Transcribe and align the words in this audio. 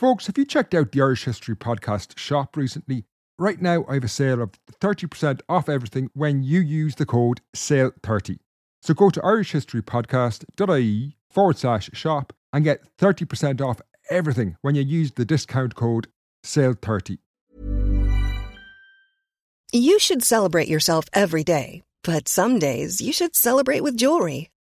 Folks, 0.00 0.28
have 0.28 0.38
you 0.38 0.46
checked 0.46 0.74
out 0.74 0.92
the 0.92 1.02
Irish 1.02 1.24
History 1.24 1.54
Podcast 1.54 2.16
shop 2.16 2.56
recently? 2.56 3.04
Right 3.38 3.60
now, 3.60 3.84
I 3.86 3.92
have 3.92 4.04
a 4.04 4.08
sale 4.08 4.40
of 4.40 4.52
30% 4.80 5.42
off 5.46 5.68
everything 5.68 6.08
when 6.14 6.42
you 6.42 6.60
use 6.60 6.94
the 6.94 7.04
code 7.04 7.42
SALE30. 7.54 8.38
So 8.80 8.94
go 8.94 9.10
to 9.10 9.20
irishhistorypodcast.ie 9.20 11.16
forward 11.28 11.58
slash 11.58 11.90
shop 11.92 12.32
and 12.50 12.64
get 12.64 12.96
30% 12.96 13.60
off 13.60 13.82
everything 14.08 14.56
when 14.62 14.74
you 14.74 14.80
use 14.80 15.12
the 15.12 15.26
discount 15.26 15.74
code 15.74 16.06
SALE30. 16.46 17.18
You 19.70 19.98
should 19.98 20.22
celebrate 20.22 20.68
yourself 20.68 21.04
every 21.12 21.44
day, 21.44 21.82
but 22.04 22.26
some 22.26 22.58
days 22.58 23.02
you 23.02 23.12
should 23.12 23.36
celebrate 23.36 23.82
with 23.82 23.98
jewelry. 23.98 24.48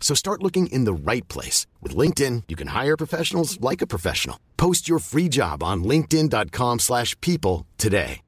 So 0.00 0.16
start 0.16 0.42
looking 0.42 0.66
in 0.66 0.86
the 0.86 0.92
right 0.92 1.28
place. 1.28 1.68
With 1.80 1.94
LinkedIn, 1.94 2.44
you 2.48 2.56
can 2.56 2.68
hire 2.68 2.96
professionals 2.96 3.60
like 3.60 3.80
a 3.80 3.86
professional. 3.86 4.40
Post 4.56 4.88
your 4.88 4.98
free 4.98 5.28
job 5.28 5.62
on 5.62 5.84
linkedin.com 5.84 6.80
slash 6.80 7.14
people 7.20 7.68
today. 7.78 8.22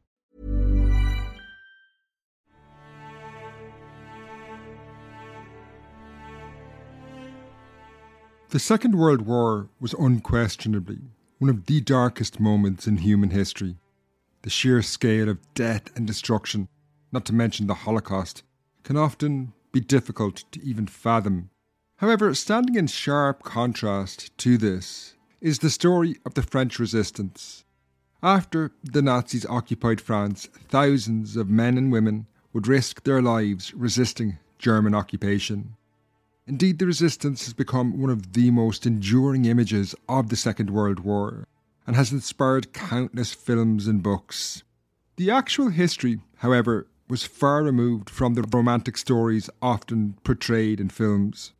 The 8.50 8.58
Second 8.58 8.96
World 8.96 9.22
War 9.22 9.70
was 9.80 9.94
unquestionably 9.94 10.98
one 11.38 11.48
of 11.48 11.64
the 11.64 11.80
darkest 11.80 12.38
moments 12.38 12.86
in 12.86 12.98
human 12.98 13.30
history. 13.30 13.76
The 14.42 14.50
sheer 14.50 14.82
scale 14.82 15.30
of 15.30 15.38
death 15.54 15.84
and 15.96 16.06
destruction, 16.06 16.68
not 17.10 17.24
to 17.24 17.32
mention 17.32 17.66
the 17.66 17.74
Holocaust, 17.74 18.42
can 18.84 18.98
often 18.98 19.54
be 19.72 19.80
difficult 19.80 20.44
to 20.52 20.62
even 20.62 20.86
fathom. 20.86 21.48
However, 22.02 22.34
standing 22.34 22.74
in 22.74 22.88
sharp 22.88 23.44
contrast 23.44 24.36
to 24.38 24.58
this 24.58 25.14
is 25.40 25.60
the 25.60 25.70
story 25.70 26.16
of 26.26 26.34
the 26.34 26.42
French 26.42 26.80
resistance. 26.80 27.62
After 28.24 28.72
the 28.82 29.02
Nazis 29.02 29.46
occupied 29.46 30.00
France, 30.00 30.48
thousands 30.68 31.36
of 31.36 31.48
men 31.48 31.78
and 31.78 31.92
women 31.92 32.26
would 32.52 32.66
risk 32.66 33.04
their 33.04 33.22
lives 33.22 33.72
resisting 33.72 34.38
German 34.58 34.96
occupation. 34.96 35.76
Indeed, 36.44 36.80
the 36.80 36.86
resistance 36.86 37.44
has 37.44 37.54
become 37.54 38.00
one 38.00 38.10
of 38.10 38.32
the 38.32 38.50
most 38.50 38.84
enduring 38.84 39.44
images 39.44 39.94
of 40.08 40.28
the 40.28 40.34
Second 40.34 40.70
World 40.70 40.98
War 40.98 41.46
and 41.86 41.94
has 41.94 42.10
inspired 42.10 42.72
countless 42.72 43.32
films 43.32 43.86
and 43.86 44.02
books. 44.02 44.64
The 45.14 45.30
actual 45.30 45.68
history, 45.68 46.20
however, 46.38 46.88
was 47.08 47.22
far 47.22 47.62
removed 47.62 48.10
from 48.10 48.34
the 48.34 48.42
romantic 48.42 48.96
stories 48.96 49.48
often 49.62 50.16
portrayed 50.24 50.80
in 50.80 50.88
films. 50.88 51.52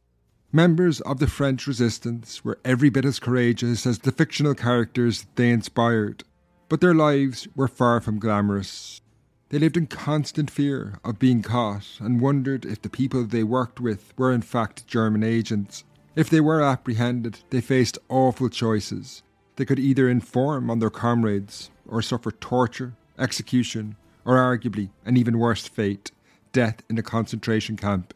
Members 0.55 1.01
of 1.01 1.19
the 1.19 1.29
French 1.29 1.67
resistance 1.67 2.45
were 2.45 2.59
every 2.63 2.91
bit 2.91 3.07
as 3.07 3.19
courageous 3.19 3.87
as 3.87 4.01
the 4.01 4.13
fictional 4.13 4.55
characters 4.55 5.25
they 5.37 5.49
inspired, 5.49 6.25
but 6.69 6.83
their 6.83 6.93
lives 6.93 7.49
were 7.57 7.69
far 7.69 8.03
from 8.03 8.19
glamorous. 8.19 9.01
They 9.49 9.59
lived 9.59 9.79
in 9.79 9.87
constant 9.87 10.51
fear 10.51 10.99
of 11.05 11.19
being 11.19 11.41
caught 11.41 11.87
and 12.01 12.21
wondered 12.21 12.67
if 12.67 12.83
the 12.83 12.91
people 12.91 13.25
they 13.25 13.43
worked 13.43 13.81
with 13.81 14.13
were 14.19 14.31
in 14.31 14.43
fact 14.43 14.87
German 14.87 15.23
agents. 15.23 15.85
If 16.17 16.29
they 16.29 16.41
were 16.41 16.61
apprehended, 16.61 17.39
they 17.49 17.63
faced 17.63 17.97
awful 18.11 18.51
choices. 18.51 19.23
They 19.57 19.65
could 19.65 19.79
either 19.79 20.07
inform 20.07 20.69
on 20.69 20.81
their 20.81 20.91
comrades 20.91 21.71
or 21.89 22.03
suffer 22.03 22.31
torture, 22.31 22.93
execution, 23.19 23.97
or 24.27 24.37
arguably 24.37 24.91
an 25.07 25.17
even 25.17 25.39
worse 25.39 25.67
fate 25.67 26.11
death 26.53 26.83
in 26.91 26.99
a 26.99 27.03
concentration 27.03 27.79
camp. 27.79 28.13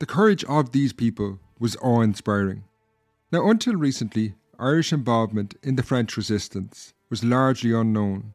The 0.00 0.06
courage 0.06 0.42
of 0.44 0.72
these 0.72 0.92
people 0.92 1.38
was 1.60 1.76
awe 1.76 2.00
inspiring. 2.00 2.64
Now, 3.30 3.48
until 3.48 3.76
recently, 3.76 4.34
Irish 4.58 4.92
involvement 4.92 5.54
in 5.62 5.76
the 5.76 5.84
French 5.84 6.16
resistance 6.16 6.94
was 7.08 7.22
largely 7.22 7.72
unknown. 7.72 8.34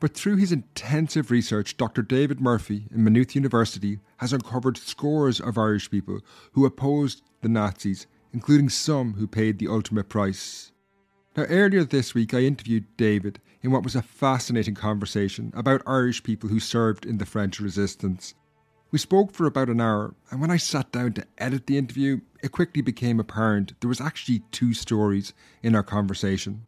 But 0.00 0.14
through 0.14 0.36
his 0.36 0.52
intensive 0.52 1.32
research, 1.32 1.76
Dr. 1.76 2.02
David 2.02 2.40
Murphy 2.40 2.86
in 2.92 3.02
Maynooth 3.02 3.34
University 3.34 3.98
has 4.18 4.32
uncovered 4.32 4.76
scores 4.76 5.40
of 5.40 5.58
Irish 5.58 5.90
people 5.90 6.20
who 6.52 6.64
opposed 6.64 7.22
the 7.40 7.48
Nazis, 7.48 8.06
including 8.32 8.68
some 8.68 9.14
who 9.14 9.26
paid 9.26 9.58
the 9.58 9.66
ultimate 9.66 10.08
price. 10.08 10.70
Now, 11.36 11.44
earlier 11.44 11.84
this 11.84 12.14
week, 12.14 12.32
I 12.32 12.40
interviewed 12.40 12.96
David 12.96 13.40
in 13.62 13.72
what 13.72 13.82
was 13.82 13.96
a 13.96 14.02
fascinating 14.02 14.74
conversation 14.74 15.52
about 15.56 15.82
Irish 15.86 16.22
people 16.22 16.48
who 16.48 16.60
served 16.60 17.04
in 17.04 17.18
the 17.18 17.26
French 17.26 17.58
resistance. 17.58 18.34
We 18.90 18.98
spoke 18.98 19.32
for 19.32 19.46
about 19.46 19.68
an 19.68 19.82
hour, 19.82 20.14
and 20.30 20.40
when 20.40 20.50
I 20.50 20.56
sat 20.56 20.92
down 20.92 21.12
to 21.14 21.26
edit 21.36 21.66
the 21.66 21.76
interview, 21.76 22.20
it 22.42 22.52
quickly 22.52 22.80
became 22.80 23.20
apparent 23.20 23.74
there 23.80 23.88
was 23.88 24.00
actually 24.00 24.44
two 24.50 24.72
stories 24.72 25.34
in 25.62 25.74
our 25.74 25.82
conversation. 25.82 26.64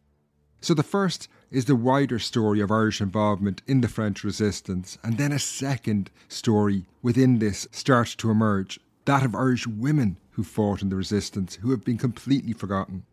So 0.59 0.75
the 0.75 0.83
first 0.83 1.27
is 1.49 1.65
the 1.65 1.75
wider 1.75 2.19
story 2.19 2.59
of 2.59 2.71
Irish 2.71 3.01
involvement 3.01 3.63
in 3.65 3.81
the 3.81 3.87
French 3.87 4.23
resistance, 4.23 4.99
and 5.03 5.17
then 5.17 5.31
a 5.31 5.39
second 5.39 6.11
story 6.27 6.85
within 7.01 7.39
this 7.39 7.67
starts 7.71 8.13
to 8.15 8.29
emerge 8.29 8.79
that 9.05 9.25
of 9.25 9.33
Irish 9.33 9.65
women 9.65 10.17
who 10.31 10.43
fought 10.43 10.83
in 10.83 10.89
the 10.89 10.95
resistance, 10.95 11.55
who 11.55 11.71
have 11.71 11.83
been 11.83 11.97
completely 11.97 12.53
forgotten. 12.53 13.03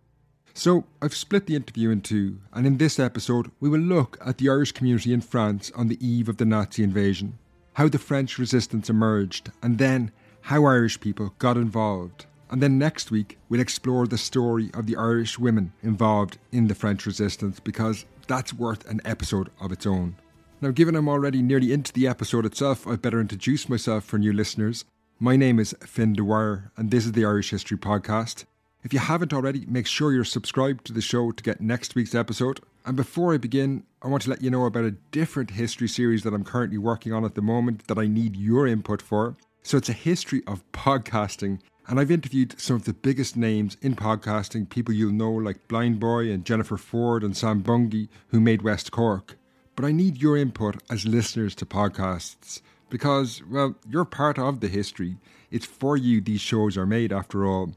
So, 0.52 0.84
I've 1.00 1.14
split 1.14 1.46
the 1.46 1.56
interview 1.56 1.88
in 1.88 2.02
two, 2.02 2.40
and 2.52 2.66
in 2.66 2.76
this 2.76 2.98
episode, 2.98 3.50
we 3.58 3.70
will 3.70 3.80
look 3.80 4.18
at 4.22 4.36
the 4.36 4.50
Irish 4.50 4.72
community 4.72 5.14
in 5.14 5.22
France 5.22 5.72
on 5.74 5.88
the 5.88 6.06
eve 6.06 6.28
of 6.28 6.36
the 6.36 6.44
Nazi 6.44 6.82
invasion, 6.82 7.38
how 7.78 7.86
the 7.86 7.96
French 7.96 8.40
resistance 8.40 8.90
emerged, 8.90 9.52
and 9.62 9.78
then 9.78 10.10
how 10.40 10.64
Irish 10.64 10.98
people 10.98 11.32
got 11.38 11.56
involved. 11.56 12.26
And 12.50 12.60
then 12.60 12.76
next 12.76 13.12
week, 13.12 13.38
we'll 13.48 13.60
explore 13.60 14.08
the 14.08 14.18
story 14.18 14.68
of 14.74 14.86
the 14.86 14.96
Irish 14.96 15.38
women 15.38 15.72
involved 15.80 16.38
in 16.50 16.66
the 16.66 16.74
French 16.74 17.06
resistance 17.06 17.60
because 17.60 18.04
that's 18.26 18.52
worth 18.52 18.84
an 18.90 19.00
episode 19.04 19.50
of 19.60 19.70
its 19.70 19.86
own. 19.86 20.16
Now, 20.60 20.72
given 20.72 20.96
I'm 20.96 21.08
already 21.08 21.40
nearly 21.40 21.72
into 21.72 21.92
the 21.92 22.08
episode 22.08 22.44
itself, 22.44 22.84
I'd 22.84 23.00
better 23.00 23.20
introduce 23.20 23.68
myself 23.68 24.02
for 24.02 24.18
new 24.18 24.32
listeners. 24.32 24.84
My 25.20 25.36
name 25.36 25.60
is 25.60 25.72
Fin 25.86 26.14
Dwyer, 26.14 26.72
and 26.76 26.90
this 26.90 27.06
is 27.06 27.12
the 27.12 27.24
Irish 27.24 27.50
History 27.50 27.78
Podcast. 27.78 28.44
If 28.82 28.92
you 28.92 28.98
haven't 28.98 29.32
already, 29.32 29.66
make 29.66 29.86
sure 29.86 30.12
you're 30.12 30.24
subscribed 30.24 30.84
to 30.86 30.92
the 30.92 31.00
show 31.00 31.30
to 31.30 31.44
get 31.44 31.60
next 31.60 31.94
week's 31.94 32.16
episode. 32.16 32.58
And 32.88 32.96
before 32.96 33.34
I 33.34 33.36
begin, 33.36 33.82
I 34.00 34.08
want 34.08 34.22
to 34.22 34.30
let 34.30 34.40
you 34.40 34.48
know 34.48 34.64
about 34.64 34.84
a 34.84 34.92
different 34.92 35.50
history 35.50 35.88
series 35.88 36.22
that 36.22 36.32
I'm 36.32 36.42
currently 36.42 36.78
working 36.78 37.12
on 37.12 37.22
at 37.22 37.34
the 37.34 37.42
moment 37.42 37.86
that 37.86 37.98
I 37.98 38.06
need 38.06 38.34
your 38.34 38.66
input 38.66 39.02
for. 39.02 39.36
So 39.62 39.76
it's 39.76 39.90
a 39.90 39.92
history 39.92 40.42
of 40.46 40.64
podcasting 40.72 41.60
and 41.86 42.00
I've 42.00 42.10
interviewed 42.10 42.58
some 42.58 42.76
of 42.76 42.86
the 42.86 42.94
biggest 42.94 43.36
names 43.36 43.76
in 43.82 43.94
podcasting, 43.94 44.70
people 44.70 44.94
you'll 44.94 45.12
know 45.12 45.30
like 45.30 45.68
Blind 45.68 46.00
Boy 46.00 46.30
and 46.30 46.46
Jennifer 46.46 46.78
Forde 46.78 47.24
and 47.24 47.36
Sam 47.36 47.62
Bungey, 47.62 48.08
who 48.28 48.40
made 48.40 48.62
West 48.62 48.90
Cork. 48.90 49.36
But 49.76 49.84
I 49.84 49.92
need 49.92 50.22
your 50.22 50.38
input 50.38 50.82
as 50.90 51.04
listeners 51.04 51.54
to 51.56 51.66
podcasts 51.66 52.62
because, 52.88 53.42
well, 53.50 53.74
you're 53.86 54.06
part 54.06 54.38
of 54.38 54.60
the 54.60 54.68
history. 54.68 55.18
It's 55.50 55.66
for 55.66 55.98
you 55.98 56.22
these 56.22 56.40
shows 56.40 56.78
are 56.78 56.86
made, 56.86 57.12
after 57.12 57.44
all. 57.44 57.74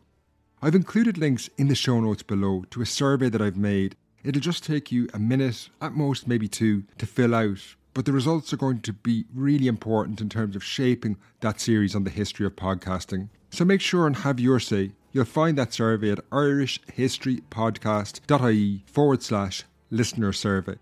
I've 0.62 0.76
included 0.76 1.18
links 1.18 1.50
in 1.58 1.68
the 1.68 1.76
show 1.76 2.00
notes 2.00 2.24
below 2.24 2.64
to 2.70 2.82
a 2.82 2.86
survey 2.86 3.28
that 3.28 3.42
I've 3.42 3.58
made. 3.58 3.98
It'll 4.24 4.42
just 4.42 4.64
take 4.64 4.92
you 4.92 5.08
a 5.14 5.20
minute, 5.20 5.70
at 5.82 5.94
most 5.94 6.28
maybe 6.28 6.48
two, 6.48 6.84
to 6.98 7.06
fill 7.06 7.34
out. 7.34 7.76
But 7.94 8.06
the 8.06 8.14
results 8.14 8.54
are 8.54 8.58
going 8.58 8.80
to 8.82 8.94
be 8.94 9.26
really 9.34 9.68
important 9.68 10.22
in 10.22 10.30
terms 10.30 10.56
of 10.56 10.64
shaping 10.64 11.18
that 11.42 11.60
series 11.60 11.94
on 11.96 12.06
the 12.06 12.10
history 12.10 12.46
of 12.46 12.56
podcasting. 12.56 13.28
So 13.50 13.66
make 13.66 13.82
sure 13.82 14.08
and 14.08 14.16
have 14.18 14.40
your 14.40 14.60
say. 14.60 14.92
You'll 15.12 15.26
find 15.26 15.58
that 15.58 15.74
survey 15.74 16.12
at 16.12 16.30
irishhistorypodcast.ie 16.30 18.84
forward 18.86 19.24
slash 19.24 19.64
listener 19.90 20.32
survey. 20.32 20.76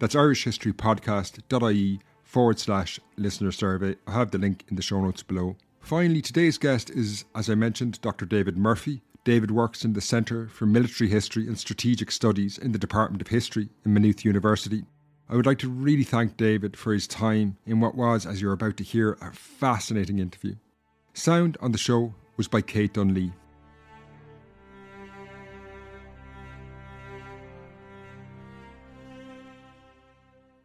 That's 0.00 0.16
irishhistorypodcast.ie 0.16 2.00
forward 2.24 2.58
slash 2.58 2.98
listener 3.16 3.52
survey. 3.52 3.94
I 4.06 4.12
have 4.12 4.30
the 4.32 4.38
link 4.38 4.64
in 4.68 4.76
the 4.76 4.82
show 4.82 5.00
notes 5.00 5.22
below. 5.22 5.56
Finally, 5.80 6.22
today's 6.22 6.58
guest 6.58 6.90
is, 6.90 7.24
as 7.34 7.48
I 7.48 7.54
mentioned, 7.54 8.00
Dr. 8.00 8.26
David 8.26 8.58
Murphy. 8.58 9.00
David 9.28 9.50
works 9.50 9.84
in 9.84 9.92
the 9.92 10.00
Centre 10.00 10.48
for 10.48 10.64
Military 10.64 11.10
History 11.10 11.46
and 11.46 11.58
Strategic 11.58 12.10
Studies 12.10 12.56
in 12.56 12.72
the 12.72 12.78
Department 12.78 13.20
of 13.20 13.28
History 13.28 13.68
in 13.84 13.92
Maynooth 13.92 14.24
University. 14.24 14.84
I 15.28 15.36
would 15.36 15.44
like 15.44 15.58
to 15.58 15.68
really 15.68 16.02
thank 16.02 16.38
David 16.38 16.78
for 16.78 16.94
his 16.94 17.06
time 17.06 17.58
in 17.66 17.78
what 17.78 17.94
was, 17.94 18.24
as 18.24 18.40
you're 18.40 18.54
about 18.54 18.78
to 18.78 18.84
hear, 18.84 19.18
a 19.20 19.30
fascinating 19.34 20.18
interview. 20.18 20.54
Sound 21.12 21.58
on 21.60 21.72
the 21.72 21.76
show 21.76 22.14
was 22.38 22.48
by 22.48 22.62
Kate 22.62 22.94
Dunley. 22.94 23.34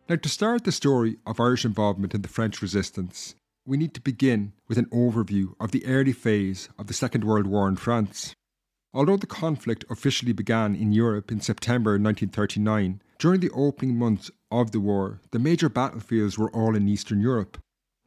Now, 0.07 0.15
to 0.15 0.29
start 0.29 0.63
the 0.63 0.71
story 0.71 1.17
of 1.25 1.41
Irish 1.41 1.65
involvement 1.65 2.15
in 2.15 2.21
the 2.21 2.29
French 2.29 2.61
resistance, 2.61 3.35
we 3.65 3.75
need 3.75 3.93
to 3.95 3.99
begin 3.99 4.53
with 4.69 4.77
an 4.77 4.85
overview 4.85 5.53
of 5.59 5.71
the 5.71 5.85
early 5.85 6.13
phase 6.13 6.69
of 6.79 6.87
the 6.87 6.93
Second 6.93 7.25
World 7.25 7.45
War 7.45 7.67
in 7.67 7.75
France. 7.75 8.33
Although 8.95 9.17
the 9.17 9.25
conflict 9.25 9.85
officially 9.89 10.33
began 10.33 10.75
in 10.75 10.91
Europe 10.91 11.31
in 11.31 11.41
September 11.41 11.91
1939, 11.93 13.01
during 13.17 13.39
the 13.39 13.49
opening 13.49 13.97
months 13.97 14.29
of 14.51 14.71
the 14.71 14.79
war, 14.79 15.19
the 15.31 15.39
major 15.39 15.67
battlefields 15.67 16.37
were 16.37 16.51
all 16.51 16.75
in 16.75 16.87
Eastern 16.87 17.19
Europe. 17.19 17.57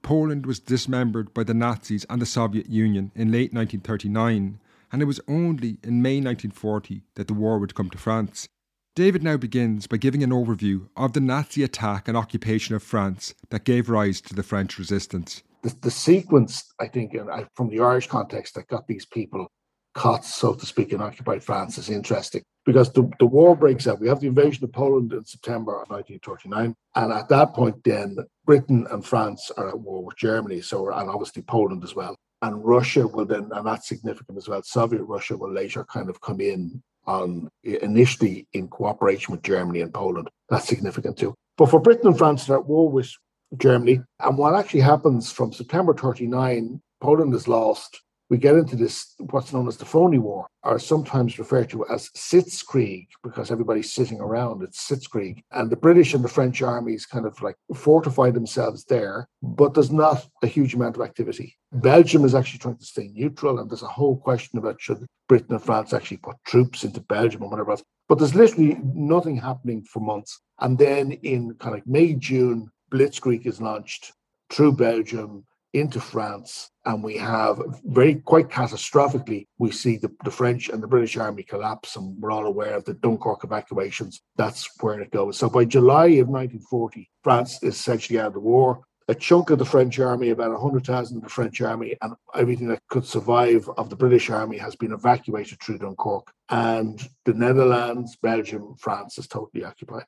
Poland 0.03 0.47
was 0.47 0.61
dismembered 0.61 1.35
by 1.35 1.43
the 1.43 1.55
Nazis 1.55 2.06
and 2.09 2.23
the 2.23 2.27
Soviet 2.27 2.69
Union 2.69 3.11
in 3.17 3.33
late 3.33 3.53
1939, 3.53 4.61
and 4.93 5.03
it 5.03 5.06
was 5.06 5.21
only 5.27 5.79
in 5.83 6.03
May 6.03 6.21
1940 6.21 7.03
that 7.17 7.27
the 7.27 7.35
war 7.35 7.59
would 7.59 7.75
come 7.75 7.91
to 7.91 7.99
France. 7.99 8.47
David 8.94 9.25
now 9.25 9.37
begins 9.37 9.88
by 9.88 9.97
giving 9.97 10.23
an 10.23 10.31
overview 10.31 10.88
of 10.97 11.15
the 11.15 11.21
Nazi 11.21 11.65
attack 11.65 12.06
and 12.06 12.17
occupation 12.17 12.77
of 12.77 12.83
France 12.85 13.35
that 13.50 13.65
gave 13.65 13.91
rise 13.91 14.21
to 14.21 14.35
the 14.35 14.44
French 14.44 14.79
resistance. 14.79 15.43
The, 15.62 15.75
the 15.81 15.91
sequence, 15.91 16.73
I 16.79 16.87
think, 16.87 17.17
from 17.56 17.71
the 17.71 17.81
Irish 17.81 18.06
context 18.06 18.55
that 18.55 18.69
got 18.69 18.87
these 18.87 19.05
people 19.05 19.49
caught, 19.97 20.25
so 20.25 20.55
to 20.55 20.67
speak, 20.67 20.93
in 20.93 21.01
occupied 21.01 21.43
France 21.43 21.79
is 21.79 21.91
interesting 21.91 22.43
because 22.65 22.93
the, 22.93 23.11
the 23.19 23.27
war 23.27 23.57
breaks 23.57 23.89
out. 23.89 23.99
We 23.99 24.09
have 24.09 24.21
the 24.21 24.27
invasion 24.27 24.63
of 24.63 24.73
Poland 24.73 25.13
in 25.13 25.25
September 25.25 25.73
of 25.73 25.89
1939. 25.89 26.75
And 26.95 27.13
at 27.13 27.29
that 27.31 27.55
point, 27.55 27.83
then 27.83 28.19
Britain 28.45 28.87
and 28.91 29.05
France 29.05 29.51
are 29.57 29.69
at 29.69 29.81
war 29.81 30.05
with 30.05 30.17
Germany. 30.17 30.61
So, 30.61 30.93
and 30.93 31.09
obviously 31.09 31.43
Poland 31.43 31.83
as 31.83 31.95
well. 31.95 32.15
And 32.43 32.65
Russia 32.65 33.07
will 33.07 33.25
then, 33.25 33.49
and 33.53 33.67
that's 33.67 33.89
significant 33.89 34.37
as 34.37 34.49
well, 34.49 34.63
Soviet 34.63 35.03
Russia 35.03 35.37
will 35.37 35.53
later 35.53 35.85
kind 35.85 36.11
of 36.11 36.21
come 36.21 36.41
in 36.41 36.83
on 37.07 37.49
initially 37.63 38.47
in 38.53 38.69
cooperation 38.69 39.33
with 39.33 39.43
Germany 39.43 39.81
and 39.81 39.95
Poland. 39.95 40.29
That's 40.51 40.69
significant 40.69 41.17
too. 41.17 41.35
But 41.57 41.71
for 41.71 41.81
Britain 41.81 42.09
and 42.09 42.19
France, 42.19 42.45
they're 42.45 42.59
at 42.59 42.67
war 42.67 42.91
with 42.91 43.11
Germany. 43.57 44.01
And 44.21 44.37
what 44.37 44.55
actually 44.55 44.81
happens 44.81 45.33
from 45.33 45.53
September 45.53 45.95
39, 45.95 46.81
Poland 47.01 47.33
is 47.35 47.49
lost 47.49 48.03
we 48.28 48.38
get 48.38 48.55
into 48.55 48.76
this 48.76 49.14
what's 49.31 49.52
known 49.52 49.69
as 49.69 49.76
the 49.76 49.84
phony 49.84 50.19
war, 50.19 50.46
or 50.62 50.78
sometimes 50.78 51.38
referred 51.38 51.70
to 51.70 51.87
as 51.88 52.11
Sitzkrieg, 52.11 53.06
because 53.23 53.50
everybody's 53.50 53.93
sitting 53.93 54.20
around. 54.20 54.62
It's 54.62 54.88
Sitzkrieg, 54.88 55.43
and 55.52 55.70
the 55.70 55.76
British 55.76 56.14
and 56.14 56.25
the 56.25 56.28
French 56.28 56.62
armies 56.62 57.06
kind 57.06 57.26
of 57.26 57.40
like 57.43 57.56
fortify 57.75 58.31
themselves 58.31 58.84
there, 58.84 59.28
but 59.43 59.75
there's 59.75 59.93
not 59.93 60.26
a 60.43 60.46
huge 60.46 60.75
amount 60.75 60.96
of 60.96 61.02
activity. 61.02 61.56
Mm-hmm. 61.73 61.82
Belgium 61.82 62.25
is 62.25 62.34
actually 62.34 62.58
trying 62.58 62.78
to 62.78 62.84
stay 62.84 63.08
neutral, 63.12 63.58
and 63.58 63.70
there's 63.70 63.82
a 63.82 63.88
whole 63.88 64.17
question 64.17 64.58
about 64.58 64.81
should 64.81 65.06
Britain 65.28 65.55
and 65.55 65.62
France 65.62 65.93
actually 65.93 66.19
put 66.19 66.37
troops 66.46 66.84
into 66.84 67.00
Belgium 67.00 67.43
or 67.43 67.50
whatever 67.50 67.73
else. 67.73 67.82
But 68.08 68.19
there's 68.19 68.34
literally 68.34 68.78
nothing 68.94 69.37
happening 69.37 69.82
for 69.82 70.00
months, 70.00 70.40
and 70.61 70.78
then 70.78 71.12
in 71.12 71.55
kind 71.55 71.76
of 71.76 71.87
May 71.87 72.14
June, 72.14 72.70
Blitzkrieg 72.90 73.46
is 73.46 73.61
launched 73.61 74.12
through 74.50 74.73
Belgium 74.73 75.44
into 75.76 76.00
France, 76.00 76.70
and 76.87 77.02
we 77.02 77.17
have 77.19 77.61
very 77.84 78.17
quite 78.17 78.49
catastrophically, 78.49 79.46
we 79.58 79.70
see 79.70 79.96
the, 79.96 80.11
the 80.25 80.31
French 80.31 80.69
and 80.69 80.82
the 80.82 80.88
British 80.88 81.17
army 81.17 81.43
collapse, 81.43 81.96
and 81.96 82.20
we're 82.20 82.31
all 82.31 82.46
aware 82.46 82.75
of 82.75 82.84
the 82.84 82.94
Dunkirk 82.94 83.44
evacuations. 83.44 84.23
That's 84.37 84.69
where 84.81 85.00
it 85.00 85.11
goes. 85.11 85.37
So 85.37 85.50
by 85.50 85.67
July 85.67 86.06
of 86.06 86.28
1940, 86.28 87.11
France 87.23 87.62
is 87.62 87.75
essentially 87.75 88.19
out 88.19 88.28
of 88.28 88.34
the 88.34 88.40
war. 88.40 88.81
A 89.08 89.14
chunk 89.14 89.50
of 89.50 89.58
the 89.58 89.64
French 89.64 90.00
army, 90.00 90.31
about 90.31 90.50
100,000 90.50 91.19
of 91.19 91.23
the 91.23 91.28
French 91.28 91.61
army, 91.61 91.96
and 92.02 92.14
everything 92.34 92.69
that 92.69 92.82
could 92.88 93.05
survive 93.05 93.69
of 93.76 93.88
the 93.88 93.96
British 93.96 94.31
army 94.31 94.56
has 94.58 94.75
been 94.75 94.93
evacuated 94.93 95.61
through 95.61 95.78
Dunkirk. 95.78 96.32
And 96.49 97.06
the 97.25 97.34
Netherlands, 97.34 98.17
Belgium, 98.20 98.75
France 98.78 99.19
is 99.19 99.28
totally 99.28 99.64
occupied. 99.64 100.06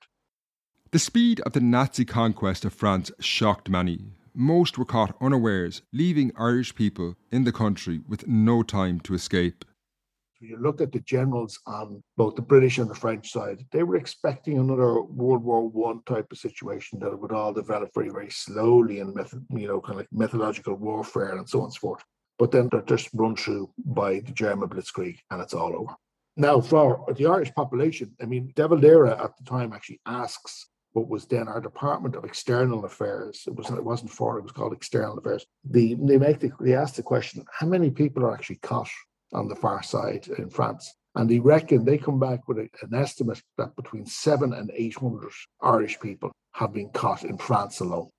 The 0.91 0.99
speed 0.99 1.41
of 1.41 1.53
the 1.53 1.61
Nazi 1.61 2.07
conquest 2.07 2.65
of 2.65 2.73
France 2.73 3.13
shocked 3.21 3.69
many, 3.69 4.07
most 4.39 4.79
were 4.79 4.85
caught 4.85 5.17
unawares, 5.21 5.83
leaving 5.93 6.31
Irish 6.39 6.73
people 6.77 7.17
in 7.33 7.43
the 7.43 7.51
country 7.51 8.01
with 8.07 8.29
no 8.29 8.63
time 8.63 9.01
to 9.01 9.15
escape. 9.15 9.65
When 10.39 10.51
you 10.51 10.57
look 10.59 10.81
at 10.81 10.93
the 10.93 11.01
generals 11.01 11.59
on 11.67 12.05
both 12.17 12.37
the 12.37 12.43
British 12.43 12.79
and 12.79 12.89
the 12.89 12.95
French 12.95 13.33
side, 13.33 13.67
they 13.73 13.83
were 13.83 13.97
expecting 13.97 14.57
another 14.57 15.03
World 15.03 15.43
War 15.43 15.69
One 15.69 16.03
type 16.07 16.31
of 16.31 16.39
situation 16.39 17.01
that 17.01 17.19
would 17.19 17.33
all 17.33 17.53
develop 17.53 17.91
very, 17.93 18.11
very 18.11 18.31
slowly 18.31 19.01
and 19.01 19.13
method, 19.13 19.45
you 19.51 19.67
know, 19.67 19.81
kind 19.81 19.95
of 19.95 19.99
like 19.99 20.13
methodological 20.13 20.77
warfare 20.77 21.37
and 21.37 21.49
so 21.49 21.59
on 21.59 21.65
and 21.65 21.75
so 21.75 21.81
forth. 21.81 22.05
But 22.39 22.53
then 22.53 22.69
they're 22.71 22.83
just 22.83 23.09
run 23.15 23.35
through 23.35 23.73
by 23.85 24.21
the 24.21 24.31
German 24.31 24.69
blitzkrieg 24.69 25.17
and 25.33 25.43
it's 25.43 25.55
all 25.55 25.75
over. 25.75 25.97
Now, 26.37 26.61
for 26.61 27.05
the 27.17 27.27
Irish 27.27 27.53
population, 27.55 28.15
I 28.23 28.27
mean, 28.27 28.53
De 28.55 28.69
Valera 28.69 29.21
at 29.21 29.37
the 29.37 29.45
time 29.51 29.73
actually 29.73 30.01
asks 30.07 30.69
what 30.93 31.09
was 31.09 31.27
then 31.27 31.49
our 31.49 31.61
Department 31.61 32.17
of 32.17 32.25
External 32.25 32.85
Affairs. 32.85 33.45
It 33.47 33.55
wasn't 33.55 33.79
it 33.79 33.85
wasn't 33.85 34.11
for 34.11 34.39
it 34.39 34.43
was 34.43 34.53
called 34.53 34.73
External 34.73 35.19
Affairs. 35.19 35.47
The 35.65 35.95
they 36.01 36.19
make 36.19 36.41
the, 36.41 36.51
they 36.61 36.75
ask 36.75 36.95
the 36.95 37.03
question, 37.03 37.45
how 37.53 37.67
many 37.67 37.91
people 37.91 38.25
are 38.25 38.35
actually 38.35 38.57
caught 38.57 38.91
on 39.33 39.49
the 39.49 39.57
far 39.57 39.83
side 39.83 40.29
in 40.39 40.51
France? 40.51 40.95
And 41.15 41.29
they 41.29 41.41
reckon 41.41 41.85
they 41.85 41.99
come 41.99 42.21
back 42.21 42.47
with 42.47 42.59
a, 42.59 42.69
an 42.83 42.95
estimate 42.95 43.43
that 43.57 43.75
between 43.77 44.07
seven 44.07 44.53
and 44.53 44.71
eight 44.75 44.97
hundred 44.97 45.33
Irish 45.61 45.99
people 46.01 46.33
have 46.53 46.73
been 46.73 46.91
caught 46.91 47.25
in 47.25 47.39
France 47.39 47.81
alone. 47.81 48.11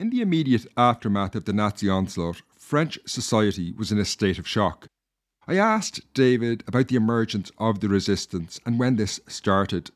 In 0.00 0.10
the 0.10 0.20
immediate 0.20 0.66
aftermath 0.76 1.34
of 1.34 1.44
the 1.44 1.52
Nazi 1.52 1.88
onslaught, 1.88 2.42
French 2.56 2.98
society 3.06 3.72
was 3.72 3.90
in 3.90 3.98
a 3.98 4.04
state 4.04 4.38
of 4.38 4.46
shock. 4.46 4.86
I 5.48 5.56
asked 5.56 6.12
David 6.12 6.62
about 6.68 6.88
the 6.88 6.96
emergence 6.96 7.50
of 7.58 7.80
the 7.80 7.88
resistance 7.88 8.60
and 8.64 8.78
when 8.78 8.96
this 8.96 9.18
started, 9.26 9.90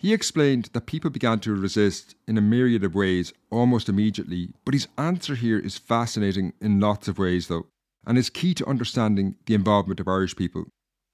he 0.00 0.14
explained 0.14 0.70
that 0.72 0.86
people 0.86 1.10
began 1.10 1.38
to 1.40 1.54
resist 1.54 2.14
in 2.26 2.38
a 2.38 2.40
myriad 2.40 2.82
of 2.82 2.94
ways 2.94 3.34
almost 3.50 3.86
immediately, 3.86 4.48
but 4.64 4.72
his 4.72 4.88
answer 4.96 5.34
here 5.34 5.58
is 5.58 5.76
fascinating 5.76 6.54
in 6.58 6.80
lots 6.80 7.06
of 7.06 7.18
ways, 7.18 7.48
though, 7.48 7.66
and 8.06 8.16
is 8.16 8.30
key 8.30 8.54
to 8.54 8.66
understanding 8.66 9.34
the 9.44 9.52
involvement 9.52 10.00
of 10.00 10.08
Irish 10.08 10.34
people. 10.34 10.64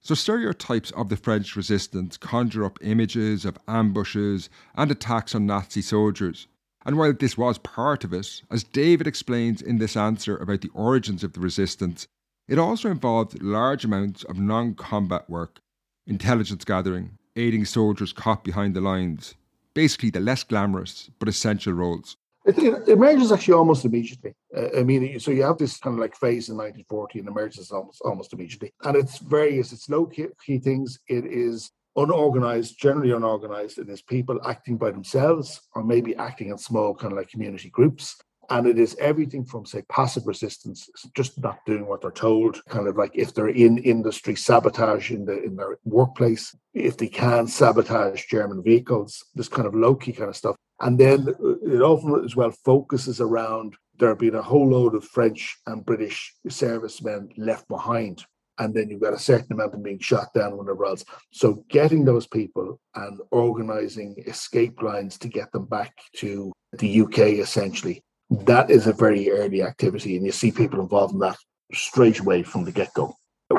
So, 0.02 0.14
stereotypes 0.14 0.92
of 0.92 1.08
the 1.08 1.16
French 1.16 1.56
resistance 1.56 2.16
conjure 2.16 2.64
up 2.64 2.78
images 2.80 3.44
of 3.44 3.58
ambushes 3.66 4.48
and 4.76 4.88
attacks 4.88 5.34
on 5.34 5.46
Nazi 5.46 5.82
soldiers. 5.82 6.46
And 6.84 6.96
while 6.96 7.12
this 7.12 7.36
was 7.36 7.58
part 7.58 8.04
of 8.04 8.12
it, 8.12 8.40
as 8.52 8.62
David 8.62 9.08
explains 9.08 9.60
in 9.60 9.78
this 9.78 9.96
answer 9.96 10.36
about 10.36 10.60
the 10.60 10.70
origins 10.74 11.24
of 11.24 11.32
the 11.32 11.40
resistance, 11.40 12.06
it 12.46 12.56
also 12.56 12.88
involved 12.88 13.42
large 13.42 13.84
amounts 13.84 14.22
of 14.22 14.38
non 14.38 14.76
combat 14.76 15.28
work, 15.28 15.58
intelligence 16.06 16.64
gathering, 16.64 17.18
aiding 17.36 17.64
soldiers 17.64 18.12
caught 18.12 18.44
behind 18.44 18.74
the 18.74 18.80
lines. 18.80 19.34
Basically, 19.74 20.10
the 20.10 20.20
less 20.20 20.42
glamorous 20.42 21.10
but 21.18 21.28
essential 21.28 21.72
roles. 21.72 22.16
It, 22.46 22.58
it 22.58 22.88
emerges 22.88 23.32
actually 23.32 23.54
almost 23.54 23.84
immediately. 23.84 24.34
Uh, 24.56 24.78
I 24.78 24.82
mean, 24.84 25.18
so 25.18 25.32
you 25.32 25.42
have 25.42 25.58
this 25.58 25.78
kind 25.78 25.94
of 25.94 26.00
like 26.00 26.16
phase 26.16 26.48
in 26.48 26.56
1940 26.56 27.18
and 27.18 27.28
emerges 27.28 27.70
almost 27.72 28.00
almost 28.02 28.32
immediately. 28.32 28.72
And 28.84 28.96
it's 28.96 29.18
various, 29.18 29.72
it's 29.72 29.88
low 29.88 30.06
key, 30.06 30.28
key 30.44 30.58
things. 30.58 30.98
It 31.08 31.26
is 31.26 31.72
unorganized, 31.96 32.78
generally 32.78 33.10
unorganized. 33.10 33.78
And 33.78 33.90
is 33.90 34.00
people 34.00 34.40
acting 34.46 34.76
by 34.76 34.92
themselves 34.92 35.60
or 35.74 35.82
maybe 35.82 36.14
acting 36.16 36.50
in 36.50 36.58
small 36.58 36.94
kind 36.94 37.12
of 37.12 37.18
like 37.18 37.30
community 37.30 37.68
groups. 37.68 38.16
And 38.50 38.66
it 38.66 38.78
is 38.78 38.96
everything 39.00 39.44
from, 39.44 39.66
say, 39.66 39.82
passive 39.88 40.26
resistance, 40.26 40.88
just 41.14 41.40
not 41.40 41.64
doing 41.66 41.86
what 41.86 42.00
they're 42.00 42.10
told, 42.10 42.64
kind 42.68 42.86
of 42.86 42.96
like 42.96 43.10
if 43.14 43.34
they're 43.34 43.48
in 43.48 43.78
industry, 43.78 44.36
sabotage 44.36 45.10
in 45.10 45.24
the 45.24 45.42
in 45.42 45.56
their 45.56 45.78
workplace, 45.84 46.54
if 46.74 46.96
they 46.96 47.08
can 47.08 47.46
sabotage 47.46 48.26
German 48.26 48.62
vehicles, 48.62 49.24
this 49.34 49.48
kind 49.48 49.66
of 49.66 49.74
low-key 49.74 50.12
kind 50.12 50.28
of 50.28 50.36
stuff. 50.36 50.56
And 50.80 50.98
then 50.98 51.28
uh, 51.28 51.74
it 51.74 51.80
often 51.80 52.24
as 52.24 52.36
well 52.36 52.50
focuses 52.50 53.20
around 53.20 53.74
there 53.98 54.14
being 54.14 54.34
a 54.34 54.42
whole 54.42 54.68
load 54.68 54.94
of 54.94 55.04
French 55.04 55.56
and 55.66 55.84
British 55.84 56.34
servicemen 56.48 57.30
left 57.36 57.66
behind. 57.68 58.24
And 58.58 58.74
then 58.74 58.88
you've 58.88 59.02
got 59.02 59.12
a 59.12 59.18
certain 59.18 59.52
amount 59.52 59.68
of 59.68 59.72
them 59.72 59.82
being 59.82 59.98
shot 59.98 60.32
down 60.34 60.56
whenever 60.56 60.86
else. 60.86 61.04
So 61.32 61.64
getting 61.68 62.04
those 62.04 62.26
people 62.26 62.80
and 62.94 63.20
organizing 63.30 64.16
escape 64.26 64.82
lines 64.82 65.18
to 65.18 65.28
get 65.28 65.52
them 65.52 65.66
back 65.66 65.94
to 66.16 66.52
the 66.72 67.02
UK 67.02 67.18
essentially 67.18 68.02
that 68.30 68.70
is 68.70 68.86
a 68.86 68.92
very 68.92 69.30
early 69.30 69.62
activity, 69.62 70.16
and 70.16 70.26
you 70.26 70.32
see 70.32 70.50
people 70.50 70.80
involved 70.80 71.14
in 71.14 71.20
that 71.20 71.36
straight 71.72 72.18
away 72.20 72.42
from 72.42 72.64
the 72.64 72.72
get 72.72 72.92
go. 72.94 73.14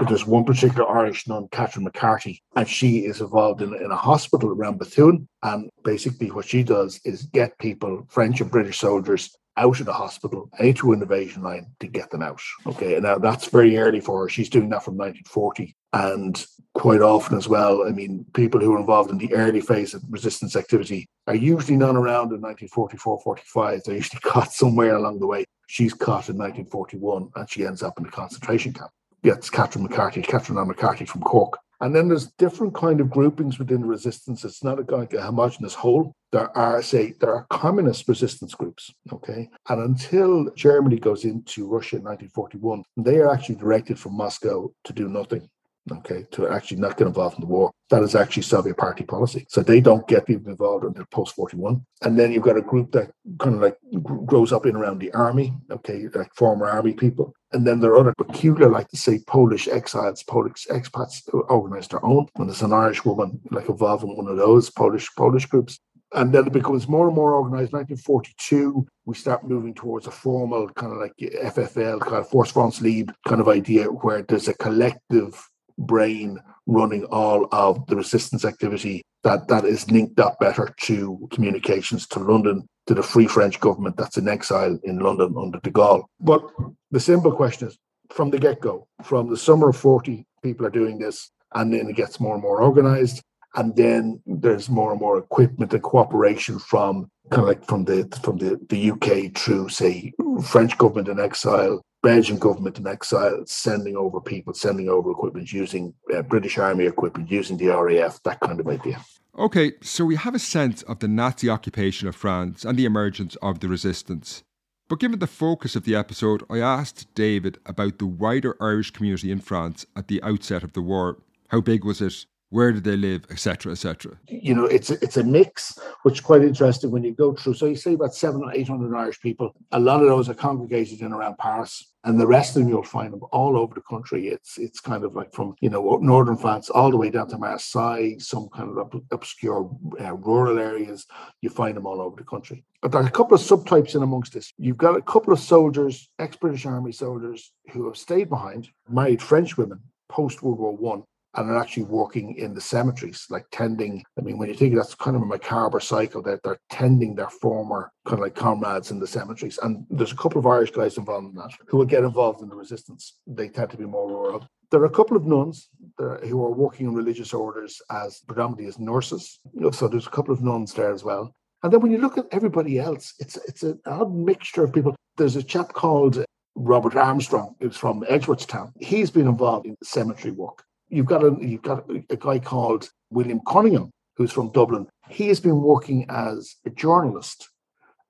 There's 0.08 0.28
one 0.28 0.44
particular 0.44 0.90
Irish 0.90 1.28
nun, 1.28 1.48
Catherine 1.52 1.86
McCarthy, 1.86 2.44
and 2.58 2.68
she 2.68 3.06
is 3.06 3.22
involved 3.22 3.62
in, 3.62 3.74
in 3.74 3.90
a 3.90 3.96
hospital 3.96 4.50
around 4.50 4.80
Bethune. 4.80 5.30
And 5.44 5.70
basically, 5.86 6.30
what 6.30 6.46
she 6.46 6.62
does 6.62 7.00
is 7.06 7.24
get 7.28 7.58
people, 7.58 8.06
French 8.10 8.42
and 8.42 8.52
British 8.52 8.80
soldiers, 8.80 9.34
out 9.56 9.80
of 9.80 9.86
the 9.86 9.94
hospital 9.94 10.50
into 10.60 10.92
an 10.92 11.02
evasion 11.02 11.42
line 11.42 11.68
to 11.80 11.88
get 11.88 12.12
them 12.12 12.22
out. 12.22 12.42
Okay, 12.66 13.00
now 13.00 13.18
that's 13.18 13.48
very 13.48 13.78
early 13.78 14.02
for 14.02 14.22
her. 14.22 14.30
She's 14.30 14.50
doing 14.50 14.70
that 14.70 14.84
from 14.84 14.98
1940 14.98 15.76
And 15.94 16.46
quite 16.74 17.02
often 17.02 17.38
as 17.38 17.48
well, 17.48 17.88
I 17.88 17.92
mean, 17.92 18.26
people 18.34 18.60
who 18.60 18.74
are 18.74 18.80
involved 18.80 19.10
in 19.10 19.18
the 19.18 19.34
early 19.34 19.62
phase 19.62 19.94
of 19.94 20.04
resistance 20.10 20.56
activity 20.56 21.08
are 21.26 21.36
usually 21.36 21.78
not 21.78 21.96
around 21.96 22.34
in 22.34 22.42
1944, 22.42 23.22
45. 23.24 23.84
They're 23.84 23.96
usually 23.96 24.20
caught 24.24 24.52
somewhere 24.52 24.96
along 24.96 25.20
the 25.20 25.28
way. 25.28 25.46
She's 25.68 25.94
caught 25.94 26.30
in 26.30 26.38
1941 26.38 27.30
and 27.36 27.50
she 27.50 27.66
ends 27.66 27.84
up 27.84 28.00
in 28.00 28.06
a 28.06 28.12
concentration 28.12 28.74
camp. 28.74 28.92
Gets 29.24 29.50
Catherine 29.50 29.84
McCarthy, 29.84 30.22
Catherine 30.22 30.60
Ann 30.60 30.68
McCarthy 30.68 31.06
from 31.06 31.22
Cork. 31.22 31.58
And 31.82 31.96
then 31.96 32.08
there's 32.08 32.32
different 32.38 32.74
kind 32.74 33.02
of 33.02 33.10
groupings 33.10 33.60
within 33.60 33.82
the 33.82 33.88
resistance. 33.88 34.44
It's 34.44 34.64
not 34.64 34.80
a, 34.80 34.96
like 34.96 35.14
a 35.14 35.22
homogenous 35.22 35.76
whole. 35.76 36.14
There 36.32 36.56
are, 36.58 36.82
say, 36.82 37.14
there 37.20 37.34
are 37.34 37.46
communist 37.52 38.08
resistance 38.08 38.56
groups. 38.56 38.92
Okay. 39.12 39.50
And 39.70 39.82
until 39.82 40.52
Germany 40.56 40.98
goes 40.98 41.24
into 41.24 41.68
Russia 41.68 41.98
in 41.98 42.04
1941, 42.04 42.84
they 42.98 43.18
are 43.18 43.32
actually 43.32 43.56
directed 43.56 44.00
from 44.00 44.18
Moscow 44.18 44.72
to 44.86 44.94
do 44.94 45.08
nothing 45.08 45.48
okay, 45.92 46.26
to 46.32 46.48
actually 46.48 46.78
not 46.78 46.98
get 46.98 47.08
involved 47.08 47.36
in 47.36 47.42
the 47.42 47.48
war. 47.48 47.72
That 47.90 48.04
is 48.04 48.16
actually 48.16 48.44
Soviet 48.44 48.78
party 48.78 49.04
policy. 49.04 49.46
So 49.50 49.62
they 49.62 49.80
don't 49.80 50.08
get 50.08 50.26
people 50.26 50.52
involved 50.52 50.86
until 50.86 51.06
post 51.12 51.36
41. 51.36 51.86
And 52.02 52.20
then 52.20 52.32
you've 52.32 52.44
got 52.44 52.58
a 52.58 52.62
group 52.62 52.92
that 52.92 53.12
kind 53.40 53.56
of 53.56 53.62
like 53.62 53.78
grows 54.04 54.52
up 54.52 54.66
in 54.66 54.76
around 54.76 55.00
the 55.00 55.14
army, 55.14 55.54
okay, 55.72 56.08
like 56.14 56.34
former 56.36 56.68
army 56.68 56.94
people. 56.94 57.34
And 57.54 57.66
then 57.66 57.80
there 57.80 57.92
are 57.92 58.00
other 58.00 58.14
peculiar, 58.18 58.70
like 58.70 58.90
to 58.90 58.98
say, 58.98 59.20
Polish 59.26 59.68
exiles, 59.68 60.24
Polish 60.24 60.68
expats 60.70 61.22
organize 61.50 61.88
their 61.88 62.04
own. 62.06 62.28
And 62.36 62.50
there's 62.50 62.62
an 62.62 62.74
Irish 62.74 63.06
woman 63.06 63.40
like 63.52 63.70
involved 63.70 64.04
in 64.04 64.16
one 64.16 64.28
of 64.28 64.38
those 64.38 64.70
Polish 64.70 65.08
Polish 65.16 65.46
groups. 65.46 65.80
And 66.14 66.34
then 66.34 66.48
it 66.48 66.54
becomes 66.54 66.88
more 66.88 67.08
and 67.08 67.16
more 67.16 67.34
organized. 67.34 67.74
1942, 67.74 68.88
we 69.06 69.16
start 69.16 69.48
moving 69.48 69.74
towards 69.74 70.08
a 70.08 70.12
formal 70.12 70.70
kind 70.70 70.94
of 70.94 71.00
like 71.00 71.14
FFL, 71.18 72.00
kind 72.00 72.16
of 72.16 72.30
Force 72.30 72.52
France 72.52 72.82
Libre 72.82 73.14
kind 73.28 73.42
of 73.42 73.50
idea 73.50 73.86
where 73.86 74.22
there's 74.22 74.48
a 74.48 74.54
collective 74.54 75.50
brain 75.78 76.40
running 76.66 77.06
all 77.06 77.48
of 77.52 77.86
the 77.88 77.96
resistance 77.96 78.44
activity 78.44 79.04
that 79.24 79.48
that 79.48 79.66
is 79.66 79.90
linked 79.92 80.20
up 80.20 80.40
better 80.40 80.74
to 80.82 81.28
communications 81.32 82.08
to 82.08 82.20
London, 82.20 82.68
to 82.86 82.94
the 82.94 83.04
Free 83.04 83.28
French 83.28 83.60
government 83.60 83.98
that's 83.98 84.18
in 84.18 84.28
exile 84.28 84.78
in 84.84 85.00
London 85.00 85.36
under 85.38 85.60
de 85.60 85.72
Gaulle. 85.72 86.06
But 86.20 86.44
the 86.92 87.00
simple 87.00 87.32
question 87.32 87.68
is 87.68 87.78
from 88.10 88.30
the 88.30 88.40
get 88.40 88.62
go, 88.62 88.88
from 89.04 89.30
the 89.30 89.38
summer 89.38 89.70
of 89.70 89.78
40, 89.78 90.26
people 90.44 90.66
are 90.66 90.72
doing 90.72 90.98
this, 90.98 91.32
and 91.54 91.74
then 91.74 91.90
it 91.90 91.96
gets 91.96 92.20
more 92.20 92.34
and 92.34 92.44
more 92.44 92.62
organized. 92.62 93.22
And 93.56 93.76
then 93.76 94.22
there's 94.26 94.70
more 94.70 94.92
and 94.92 95.02
more 95.02 95.18
equipment 95.18 95.74
and 95.74 95.82
cooperation 95.82 96.60
from 96.60 97.10
kind 97.32 97.42
of 97.42 97.48
like 97.48 97.66
from 97.66 97.86
the 97.86 98.08
from 98.22 98.38
the, 98.38 98.60
the 98.70 98.92
UK 98.92 99.36
through, 99.36 99.70
say, 99.70 100.14
French 100.46 100.78
government 100.78 101.08
in 101.08 101.20
exile, 101.20 101.82
Belgian 102.08 102.38
government 102.38 102.80
in 102.80 102.88
exile 102.88 103.44
sending 103.46 103.98
over 103.98 104.22
people, 104.22 104.54
sending 104.54 104.88
over 104.88 105.12
equipment, 105.12 105.52
using 105.52 105.94
uh, 106.16 106.22
British 106.22 106.58
Army 106.58 106.86
equipment, 106.86 107.30
using 107.30 107.58
the 107.58 107.68
RAF, 107.68 108.24
that 108.24 108.40
kind 108.40 108.62
of 108.62 108.68
idea. 108.70 109.04
Okay, 109.38 109.74
so 109.82 110.06
we 110.06 110.16
have 110.16 110.34
a 110.34 110.40
sense 110.40 110.84
of 110.84 111.00
the 111.00 111.10
Nazi 111.10 111.50
occupation 111.50 112.08
of 112.08 112.16
France 112.16 112.64
and 112.64 112.80
the 112.80 112.86
emergence 112.86 113.36
of 113.42 113.60
the 113.60 113.68
resistance. 113.68 114.44
But 114.88 115.02
given 115.02 115.20
the 115.20 115.28
focus 115.28 115.76
of 115.76 115.84
the 115.84 115.96
episode, 115.96 116.44
I 116.50 116.60
asked 116.60 117.14
David 117.14 117.58
about 117.66 118.00
the 118.00 118.08
wider 118.08 118.56
Irish 118.62 118.92
community 118.92 119.30
in 119.30 119.42
France 119.42 119.86
at 119.94 120.08
the 120.08 120.24
outset 120.24 120.64
of 120.64 120.72
the 120.72 120.82
war. 120.82 121.18
How 121.50 121.60
big 121.60 121.84
was 121.84 122.00
it? 122.00 122.26
where 122.50 122.72
did 122.72 122.84
they 122.84 122.96
live, 122.96 123.26
etc., 123.30 123.72
etc. 123.74 124.18
You 124.28 124.56
know, 124.56 124.66
it's 124.66 124.90
a, 124.90 124.94
it's 125.04 125.18
a 125.18 125.24
mix, 125.24 125.78
which 126.04 126.16
is 126.16 126.22
quite 126.22 126.42
interesting 126.42 126.92
when 126.92 127.04
you 127.04 127.14
go 127.14 127.34
through. 127.34 127.56
So 127.56 127.66
you 127.66 127.76
say 127.76 127.94
about 127.94 128.16
seven 128.16 128.44
or 128.44 128.54
eight 128.54 128.68
hundred 128.68 128.96
Irish 128.96 129.20
people. 129.20 129.54
A 129.72 129.80
lot 129.80 130.02
of 130.02 130.08
those 130.08 130.30
are 130.30 130.34
congregated 130.34 131.02
in 131.02 131.12
around 131.12 131.38
Paris, 131.38 131.94
and 132.08 132.18
the 132.18 132.26
rest 132.26 132.56
of 132.56 132.62
them 132.62 132.70
you'll 132.70 132.84
find 132.84 133.12
them 133.12 133.24
all 133.32 133.58
over 133.58 133.76
the 133.76 133.82
country. 133.82 134.30
It's 134.30 134.58
it's 134.58 134.80
kind 134.80 135.04
of 135.04 135.14
like 135.14 135.34
from 135.34 135.56
you 135.60 135.70
know 135.70 136.00
northern 136.02 136.38
France 136.38 136.70
all 136.70 136.90
the 136.90 136.98
way 136.98 137.10
down 137.10 137.28
to 137.30 137.38
Marseille, 137.38 138.18
some 138.20 138.48
kind 138.50 138.78
of 138.78 139.02
obscure 139.12 139.70
uh, 140.00 140.14
rural 140.14 140.58
areas. 140.58 141.06
You 141.42 141.50
find 141.50 141.76
them 141.76 141.86
all 141.86 142.00
over 142.02 142.16
the 142.16 142.24
country. 142.24 142.64
But 142.82 142.92
there 142.94 143.02
are 143.02 143.08
a 143.08 143.12
couple 143.12 143.36
of 143.36 143.42
subtypes 143.42 143.96
in 143.96 144.04
amongst 144.04 144.34
this. 144.34 144.54
You've 144.58 144.78
got 144.78 144.96
a 144.96 145.02
couple 145.02 145.34
of 145.34 145.40
soldiers, 145.40 146.10
ex-British 146.20 146.66
Army 146.66 146.94
soldiers, 146.94 147.52
who 147.72 147.86
have 147.88 147.98
stayed 147.98 148.30
behind, 148.30 148.70
married 148.90 149.22
French 149.22 149.58
women 149.58 149.82
post 150.10 150.42
World 150.42 150.60
War 150.60 150.76
One 150.76 151.04
and 151.38 151.50
are 151.50 151.58
actually 151.58 151.84
working 151.84 152.36
in 152.36 152.54
the 152.54 152.62
cemeteries, 152.62 153.26
like 153.30 153.46
tending. 153.52 154.04
I 154.18 154.22
mean, 154.22 154.38
when 154.38 154.50
you 154.50 154.56
think 154.56 154.76
that's 154.76 154.96
kind 154.96 155.16
of 155.16 155.22
a 155.22 155.26
macabre 155.26 155.80
cycle, 155.80 156.22
that 156.24 156.42
they're, 156.44 156.60
tending 156.70 157.16
their 157.16 157.30
former 157.30 157.92
kind 158.06 158.20
of 158.20 158.24
like 158.24 158.36
comrades 158.36 158.92
in 158.92 159.00
the 159.00 159.08
cemeteries. 159.08 159.58
And 159.62 159.86
there's 159.90 160.12
a 160.12 160.18
couple 160.18 160.40
of 160.40 160.46
Irish 160.46 160.72
guys 160.72 160.98
involved 160.98 161.28
in 161.28 161.36
that 161.36 161.52
who 161.68 161.78
will 161.78 161.86
get 161.86 162.04
involved 162.04 162.42
in 162.42 162.50
the 162.50 162.56
resistance. 162.56 163.14
They 163.26 163.50
tend 163.50 163.72
to 163.72 163.78
be 163.78 163.86
more 163.86 164.08
rural. 164.08 164.48
There 164.70 164.82
are 164.82 164.86
a 164.86 164.90
couple 164.90 165.16
of 165.16 165.26
nuns 165.26 165.70
who 165.98 166.44
are 166.44 166.52
working 166.52 166.88
in 166.88 166.94
religious 166.94 167.34
orders 167.34 167.82
as 167.90 168.20
predominantly 168.28 168.68
as 168.68 168.80
nurses. 168.80 169.40
So 169.72 169.88
there's 169.88 170.08
a 170.08 170.12
couple 170.12 170.34
of 170.34 170.44
nuns 170.44 170.74
there 170.74 170.92
as 170.92 171.04
well. 171.04 171.34
And 171.64 171.72
then 171.72 171.82
when 171.82 171.92
you 171.92 171.98
look 172.00 172.18
at 172.18 172.28
everybody 172.32 172.78
else, 172.78 173.14
it's 173.20 173.38
it's 173.48 173.64
an 173.64 173.80
odd 173.86 174.14
mixture 174.14 174.64
of 174.64 174.74
people. 174.74 174.96
There's 175.16 175.36
a 175.36 175.44
chap 175.44 175.74
called 175.74 176.24
Robert 176.56 176.96
Armstrong, 176.96 177.56
who's 177.60 177.78
from 177.78 178.04
Edgeworthstown. 178.04 178.72
He's 178.80 179.10
been 179.10 179.28
involved 179.28 179.66
in 179.66 179.76
the 179.80 179.86
cemetery 179.86 180.32
work 180.32 180.64
you've 180.90 181.06
got 181.06 181.24
a 181.24 181.36
you've 181.40 181.62
got 181.62 181.86
a, 182.10 182.16
guy 182.16 182.40
called 182.40 182.90
William 183.10 183.42
Cunningham 183.48 183.92
who's 184.16 184.32
from 184.32 184.52
Dublin. 184.52 184.88
He 185.10 185.28
has 185.28 185.40
been 185.40 185.62
working 185.62 186.06
as 186.10 186.56
a 186.66 186.70
journalist, 186.72 187.50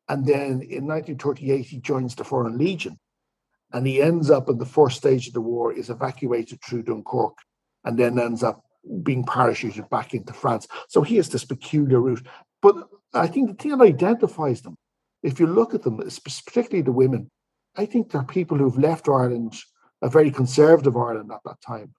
and 0.07 0.25
then 0.25 0.61
in 0.61 0.87
1938 0.87 1.65
he 1.65 1.79
joins 1.79 2.15
the 2.15 2.23
Foreign 2.23 2.57
Legion, 2.57 2.97
and 3.73 3.85
he 3.85 4.01
ends 4.01 4.29
up 4.29 4.49
in 4.49 4.57
the 4.57 4.65
first 4.65 4.97
stage 4.97 5.27
of 5.27 5.33
the 5.33 5.41
war 5.41 5.73
is 5.73 5.89
evacuated 5.89 6.59
through 6.63 6.83
Dunkirk, 6.83 7.37
and 7.83 7.97
then 7.97 8.17
ends 8.17 8.41
up 8.41 8.63
being 9.03 9.25
parachuted 9.25 9.89
back 9.89 10.13
into 10.13 10.33
France. 10.33 10.67
So 10.87 11.01
he 11.01 11.17
has 11.17 11.29
this 11.29 11.43
peculiar 11.43 11.99
route. 11.99 12.25
But 12.61 12.87
I 13.13 13.27
think 13.27 13.49
the 13.49 13.55
thing 13.55 13.77
that 13.77 13.83
identifies 13.83 14.61
them, 14.61 14.77
if 15.23 15.39
you 15.39 15.47
look 15.47 15.73
at 15.73 15.83
them, 15.83 15.97
particularly 15.97 16.81
the 16.81 16.91
women, 16.91 17.29
I 17.75 17.85
think 17.85 18.11
they're 18.11 18.23
people 18.23 18.57
who've 18.57 18.77
left 18.77 19.09
Ireland, 19.09 19.55
a 20.01 20.09
very 20.09 20.31
conservative 20.31 20.95
Ireland 20.95 21.31
at 21.31 21.41
that 21.45 21.61
time, 21.61 21.93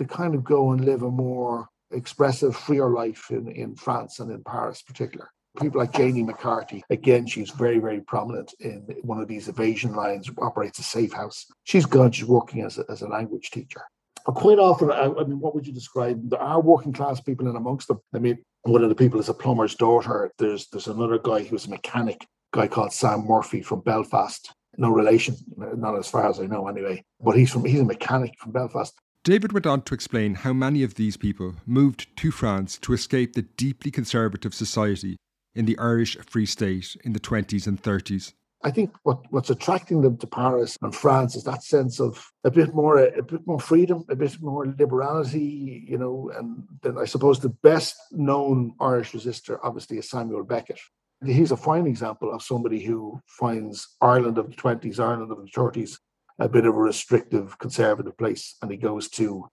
to 0.00 0.06
kind 0.06 0.34
of 0.34 0.42
go 0.42 0.72
and 0.72 0.82
live 0.82 1.02
a 1.02 1.10
more 1.10 1.68
expressive, 1.92 2.56
freer 2.56 2.88
life 2.88 3.26
in, 3.30 3.48
in 3.48 3.76
France 3.76 4.18
and 4.18 4.30
in 4.30 4.42
Paris, 4.42 4.80
particular. 4.80 5.30
People 5.60 5.80
like 5.80 5.92
Janie 5.92 6.22
McCarthy, 6.22 6.82
again, 6.88 7.26
she's 7.26 7.50
very, 7.50 7.78
very 7.80 8.00
prominent 8.00 8.54
in 8.60 8.82
one 9.02 9.20
of 9.20 9.28
these 9.28 9.48
evasion 9.48 9.94
lines, 9.94 10.30
operates 10.38 10.78
a 10.78 10.82
safe 10.82 11.12
house. 11.12 11.46
She's 11.64 11.84
gone, 11.84 12.12
she's 12.12 12.24
working 12.24 12.62
as 12.62 12.78
a, 12.78 12.84
as 12.88 13.02
a 13.02 13.08
language 13.08 13.50
teacher. 13.50 13.82
quite 14.24 14.58
often, 14.58 14.90
I, 14.90 15.04
I 15.04 15.24
mean, 15.24 15.40
what 15.40 15.54
would 15.54 15.66
you 15.66 15.74
describe? 15.74 16.30
There 16.30 16.40
are 16.40 16.62
working 16.62 16.94
class 16.94 17.20
people 17.20 17.48
in 17.48 17.56
amongst 17.56 17.88
them. 17.88 18.00
I 18.14 18.20
mean, 18.20 18.38
one 18.62 18.82
of 18.82 18.88
the 18.88 18.94
people 18.94 19.20
is 19.20 19.28
a 19.28 19.34
plumber's 19.34 19.74
daughter. 19.74 20.32
There's 20.38 20.68
there's 20.68 20.86
another 20.86 21.18
guy 21.18 21.42
who's 21.42 21.66
a 21.66 21.70
mechanic, 21.70 22.26
guy 22.52 22.68
called 22.68 22.92
Sam 22.92 23.26
Murphy 23.26 23.60
from 23.60 23.80
Belfast. 23.80 24.54
No 24.76 24.90
relation, 24.90 25.36
not 25.56 25.98
as 25.98 26.08
far 26.08 26.28
as 26.28 26.38
I 26.38 26.46
know, 26.46 26.68
anyway. 26.68 27.02
But 27.20 27.36
he's 27.36 27.50
from 27.50 27.64
he's 27.64 27.80
a 27.80 27.84
mechanic 27.84 28.38
from 28.38 28.52
Belfast. 28.52 28.94
David 29.22 29.52
went 29.52 29.66
on 29.66 29.82
to 29.82 29.92
explain 29.92 30.34
how 30.34 30.54
many 30.54 30.82
of 30.82 30.94
these 30.94 31.18
people 31.18 31.56
moved 31.66 32.06
to 32.16 32.30
France 32.30 32.78
to 32.78 32.94
escape 32.94 33.34
the 33.34 33.42
deeply 33.42 33.90
conservative 33.90 34.54
society 34.54 35.18
in 35.54 35.66
the 35.66 35.78
Irish 35.78 36.16
Free 36.26 36.46
State 36.46 36.96
in 37.04 37.12
the 37.12 37.20
20s 37.20 37.66
and 37.66 37.82
30s. 37.82 38.32
I 38.62 38.70
think 38.70 38.94
what, 39.02 39.20
what's 39.30 39.50
attracting 39.50 40.00
them 40.00 40.16
to 40.18 40.26
Paris 40.26 40.78
and 40.80 40.94
France 40.94 41.36
is 41.36 41.44
that 41.44 41.62
sense 41.62 42.00
of 42.00 42.30
a 42.44 42.50
bit 42.50 42.74
more 42.74 42.98
a, 42.98 43.22
bit 43.22 43.46
more 43.46 43.60
freedom, 43.60 44.04
a 44.08 44.16
bit 44.16 44.40
more 44.40 44.66
liberality, 44.66 45.84
you 45.86 45.98
know. 45.98 46.30
And 46.34 46.64
then 46.82 46.96
I 46.96 47.04
suppose 47.04 47.40
the 47.40 47.48
best 47.62 47.96
known 48.12 48.74
Irish 48.80 49.12
resistor, 49.12 49.58
obviously, 49.62 49.98
is 49.98 50.08
Samuel 50.08 50.44
Beckett. 50.44 50.80
He's 51.24 51.52
a 51.52 51.56
fine 51.56 51.86
example 51.86 52.32
of 52.32 52.42
somebody 52.42 52.82
who 52.82 53.20
finds 53.26 53.96
Ireland 54.00 54.38
of 54.38 54.48
the 54.48 54.56
20s, 54.56 54.98
Ireland 54.98 55.30
of 55.30 55.38
the 55.38 55.50
30s 55.50 55.96
a 56.40 56.48
bit 56.48 56.64
of 56.64 56.74
a 56.74 56.78
restrictive 56.78 57.58
conservative 57.58 58.16
place 58.16 58.56
and 58.62 58.70
he 58.70 58.76
goes 58.76 59.08
to 59.10 59.46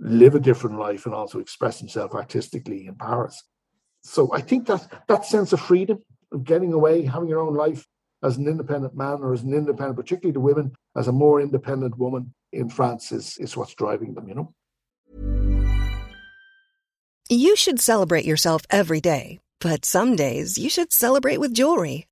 live 0.00 0.34
a 0.34 0.40
different 0.40 0.78
life 0.78 1.06
and 1.06 1.14
also 1.14 1.38
express 1.38 1.78
himself 1.78 2.12
artistically 2.14 2.86
in 2.86 2.96
Paris. 2.96 3.44
So 4.02 4.32
I 4.34 4.40
think 4.40 4.66
that 4.66 5.04
that 5.06 5.24
sense 5.24 5.52
of 5.52 5.60
freedom 5.60 6.02
of 6.32 6.42
getting 6.42 6.72
away, 6.72 7.04
having 7.04 7.28
your 7.28 7.38
own 7.38 7.54
life 7.54 7.86
as 8.24 8.36
an 8.36 8.48
independent 8.48 8.96
man 8.96 9.18
or 9.20 9.32
as 9.32 9.42
an 9.42 9.54
independent, 9.54 9.96
particularly 9.96 10.32
the 10.32 10.40
women, 10.40 10.72
as 10.96 11.06
a 11.06 11.12
more 11.12 11.40
independent 11.40 11.96
woman 11.96 12.34
in 12.52 12.68
France 12.68 13.12
is, 13.12 13.38
is 13.38 13.56
what's 13.56 13.74
driving 13.74 14.14
them, 14.14 14.28
you 14.28 14.34
know. 14.34 14.52
You 17.28 17.54
should 17.54 17.80
celebrate 17.80 18.24
yourself 18.24 18.62
every 18.68 19.00
day, 19.00 19.38
but 19.60 19.84
some 19.84 20.16
days 20.16 20.58
you 20.58 20.68
should 20.68 20.92
celebrate 20.92 21.38
with 21.38 21.54
jewelry. 21.54 22.08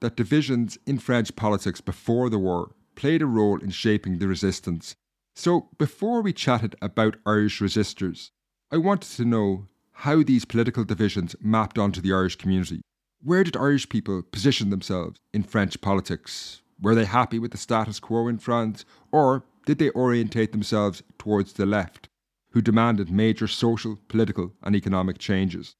that 0.00 0.16
divisions 0.16 0.78
in 0.86 0.98
French 0.98 1.34
politics 1.36 1.80
before 1.80 2.30
the 2.30 2.38
war 2.38 2.72
played 2.94 3.22
a 3.22 3.26
role 3.26 3.58
in 3.58 3.70
shaping 3.70 4.18
the 4.18 4.28
resistance. 4.28 4.94
So, 5.34 5.68
before 5.78 6.20
we 6.20 6.32
chatted 6.32 6.74
about 6.82 7.16
Irish 7.24 7.60
resistors, 7.60 8.30
I 8.72 8.76
wanted 8.76 9.10
to 9.16 9.24
know 9.24 9.68
how 9.92 10.22
these 10.22 10.44
political 10.44 10.84
divisions 10.84 11.34
mapped 11.40 11.78
onto 11.78 12.00
the 12.00 12.12
Irish 12.12 12.36
community. 12.36 12.82
Where 13.22 13.42
did 13.44 13.56
Irish 13.56 13.88
people 13.88 14.22
position 14.22 14.70
themselves 14.70 15.18
in 15.32 15.42
French 15.42 15.80
politics? 15.80 16.62
Were 16.80 16.94
they 16.94 17.04
happy 17.04 17.38
with 17.38 17.50
the 17.50 17.58
status 17.58 17.98
quo 17.98 18.28
in 18.28 18.38
France, 18.38 18.84
or 19.10 19.44
did 19.66 19.78
they 19.78 19.90
orientate 19.90 20.52
themselves 20.52 21.02
towards 21.18 21.52
the 21.52 21.66
left, 21.66 22.08
who 22.52 22.62
demanded 22.62 23.10
major 23.10 23.48
social, 23.48 23.98
political, 24.08 24.54
and 24.62 24.76
economic 24.76 25.18
changes? 25.18 25.74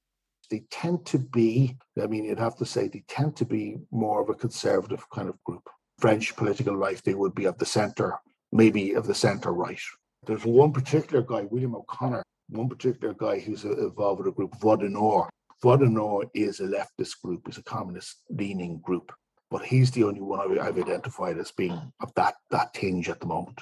They 0.50 0.64
tend 0.70 1.04
to 1.06 1.18
be, 1.18 1.76
I 2.02 2.06
mean, 2.06 2.24
you'd 2.24 2.38
have 2.38 2.56
to 2.56 2.64
say, 2.64 2.88
they 2.88 3.04
tend 3.08 3.36
to 3.36 3.44
be 3.44 3.76
more 3.90 4.22
of 4.22 4.30
a 4.30 4.34
conservative 4.34 5.04
kind 5.10 5.28
of 5.28 5.42
group. 5.44 5.68
French 5.98 6.34
political 6.36 6.76
life, 6.76 7.02
they 7.02 7.14
would 7.14 7.34
be 7.34 7.44
of 7.44 7.58
the 7.58 7.66
centre, 7.66 8.14
maybe 8.52 8.94
of 8.94 9.06
the 9.06 9.14
centre 9.14 9.52
right. 9.52 9.80
There's 10.26 10.44
one 10.44 10.72
particular 10.72 11.22
guy, 11.22 11.42
William 11.50 11.74
O'Connor, 11.74 12.22
one 12.50 12.68
particular 12.68 13.14
guy 13.14 13.38
who's 13.40 13.64
involved 13.64 14.20
with 14.20 14.28
a 14.28 14.32
group, 14.32 14.58
du 14.60 15.88
Nord 15.88 16.28
is 16.34 16.60
a 16.60 16.64
leftist 16.64 17.20
group, 17.22 17.48
is 17.48 17.58
a 17.58 17.62
communist 17.62 18.22
leaning 18.30 18.78
group, 18.80 19.12
but 19.50 19.64
he's 19.64 19.90
the 19.90 20.04
only 20.04 20.20
one 20.20 20.58
I've 20.58 20.78
identified 20.78 21.38
as 21.38 21.50
being 21.52 21.92
of 22.00 22.14
that, 22.14 22.36
that 22.50 22.74
tinge 22.74 23.08
at 23.08 23.20
the 23.20 23.26
moment. 23.26 23.60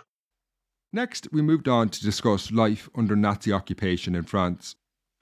Next, 0.92 1.28
we 1.32 1.42
moved 1.42 1.68
on 1.68 1.88
to 1.90 2.00
discuss 2.00 2.52
life 2.52 2.88
under 2.94 3.16
Nazi 3.16 3.52
occupation 3.52 4.14
in 4.14 4.24
France. 4.24 4.76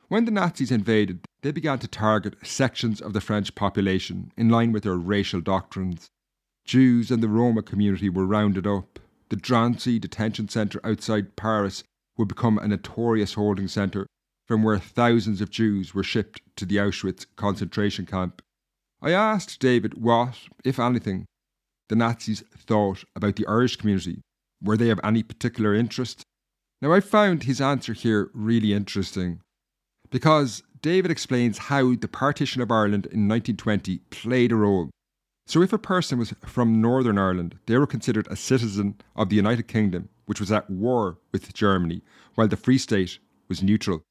When 0.09 0.25
the 0.25 0.31
Nazis 0.31 0.71
invaded, 0.71 1.25
they 1.45 1.53
began 1.53 1.79
to 1.79 1.87
target 1.87 2.35
sections 2.43 3.03
of 3.03 3.13
the 3.13 3.21
French 3.21 3.55
population 3.55 4.33
in 4.35 4.49
line 4.49 4.73
with 4.73 4.83
their 4.83 4.97
racial 4.97 5.43
doctrines. 5.43 6.09
Jews 6.65 7.11
and 7.11 7.23
the 7.23 7.29
Roma 7.29 7.61
community 7.61 8.09
were 8.09 8.25
rounded 8.25 8.67
up. 8.67 8.99
The 9.29 9.37
Drancy 9.37 9.99
detention 9.99 10.49
centre 10.49 10.81
outside 10.83 11.37
Paris 11.37 11.85
would 12.17 12.29
become 12.29 12.57
a 12.57 12.67
notorious 12.67 13.35
holding 13.35 13.69
centre 13.69 14.07
from 14.49 14.63
where 14.63 14.79
thousands 14.79 15.43
of 15.43 15.51
Jews 15.51 15.93
were 15.93 16.03
shipped 16.03 16.41
to 16.57 16.65
the 16.65 16.77
Auschwitz 16.77 17.27
concentration 17.37 18.07
camp. 18.07 18.41
I 19.03 19.11
asked 19.11 19.61
David 19.61 20.01
what, 20.03 20.49
if 20.65 20.79
anything, 20.79 21.27
the 21.91 21.97
Nazis 21.97 22.43
thought 22.57 23.05
about 23.15 23.37
the 23.37 23.47
Irish 23.47 23.77
community. 23.77 24.23
Were 24.63 24.79
they 24.79 24.89
of 24.89 25.01
any 25.05 25.23
particular 25.23 25.75
interest? 25.75 26.23
Now, 26.81 26.95
I 26.95 27.01
found 27.01 27.43
his 27.43 27.61
answer 27.61 27.93
here 27.93 28.31
really 28.33 28.73
interesting 28.73 29.41
because 30.11 30.63
David 30.85 31.11
explains 31.11 31.57
how 31.57 31.95
the 31.95 32.09
partition 32.09 32.61
of 32.61 32.71
Ireland 32.71 33.07
in 33.07 33.27
1920 33.27 34.01
played 34.11 34.53
a 34.53 34.57
role. 34.57 34.91
So, 35.47 35.63
if 35.63 35.73
a 35.73 35.79
person 35.79 36.19
was 36.19 36.35
from 36.45 36.83
Northern 36.83 37.17
Ireland, 37.17 37.59
they 37.65 37.79
were 37.79 37.87
considered 37.87 38.29
a 38.29 38.37
citizen 38.37 38.97
of 39.17 39.31
the 39.31 39.37
United 39.37 39.67
Kingdom, 39.67 40.11
which 40.27 40.41
was 40.41 40.53
at 40.53 40.69
war 40.69 41.17
with 41.33 41.55
Germany, 41.55 42.03
while 42.35 42.49
the 42.49 42.59
Free 42.59 42.77
State 42.77 43.19
was 43.49 43.63
neutral. 43.63 44.03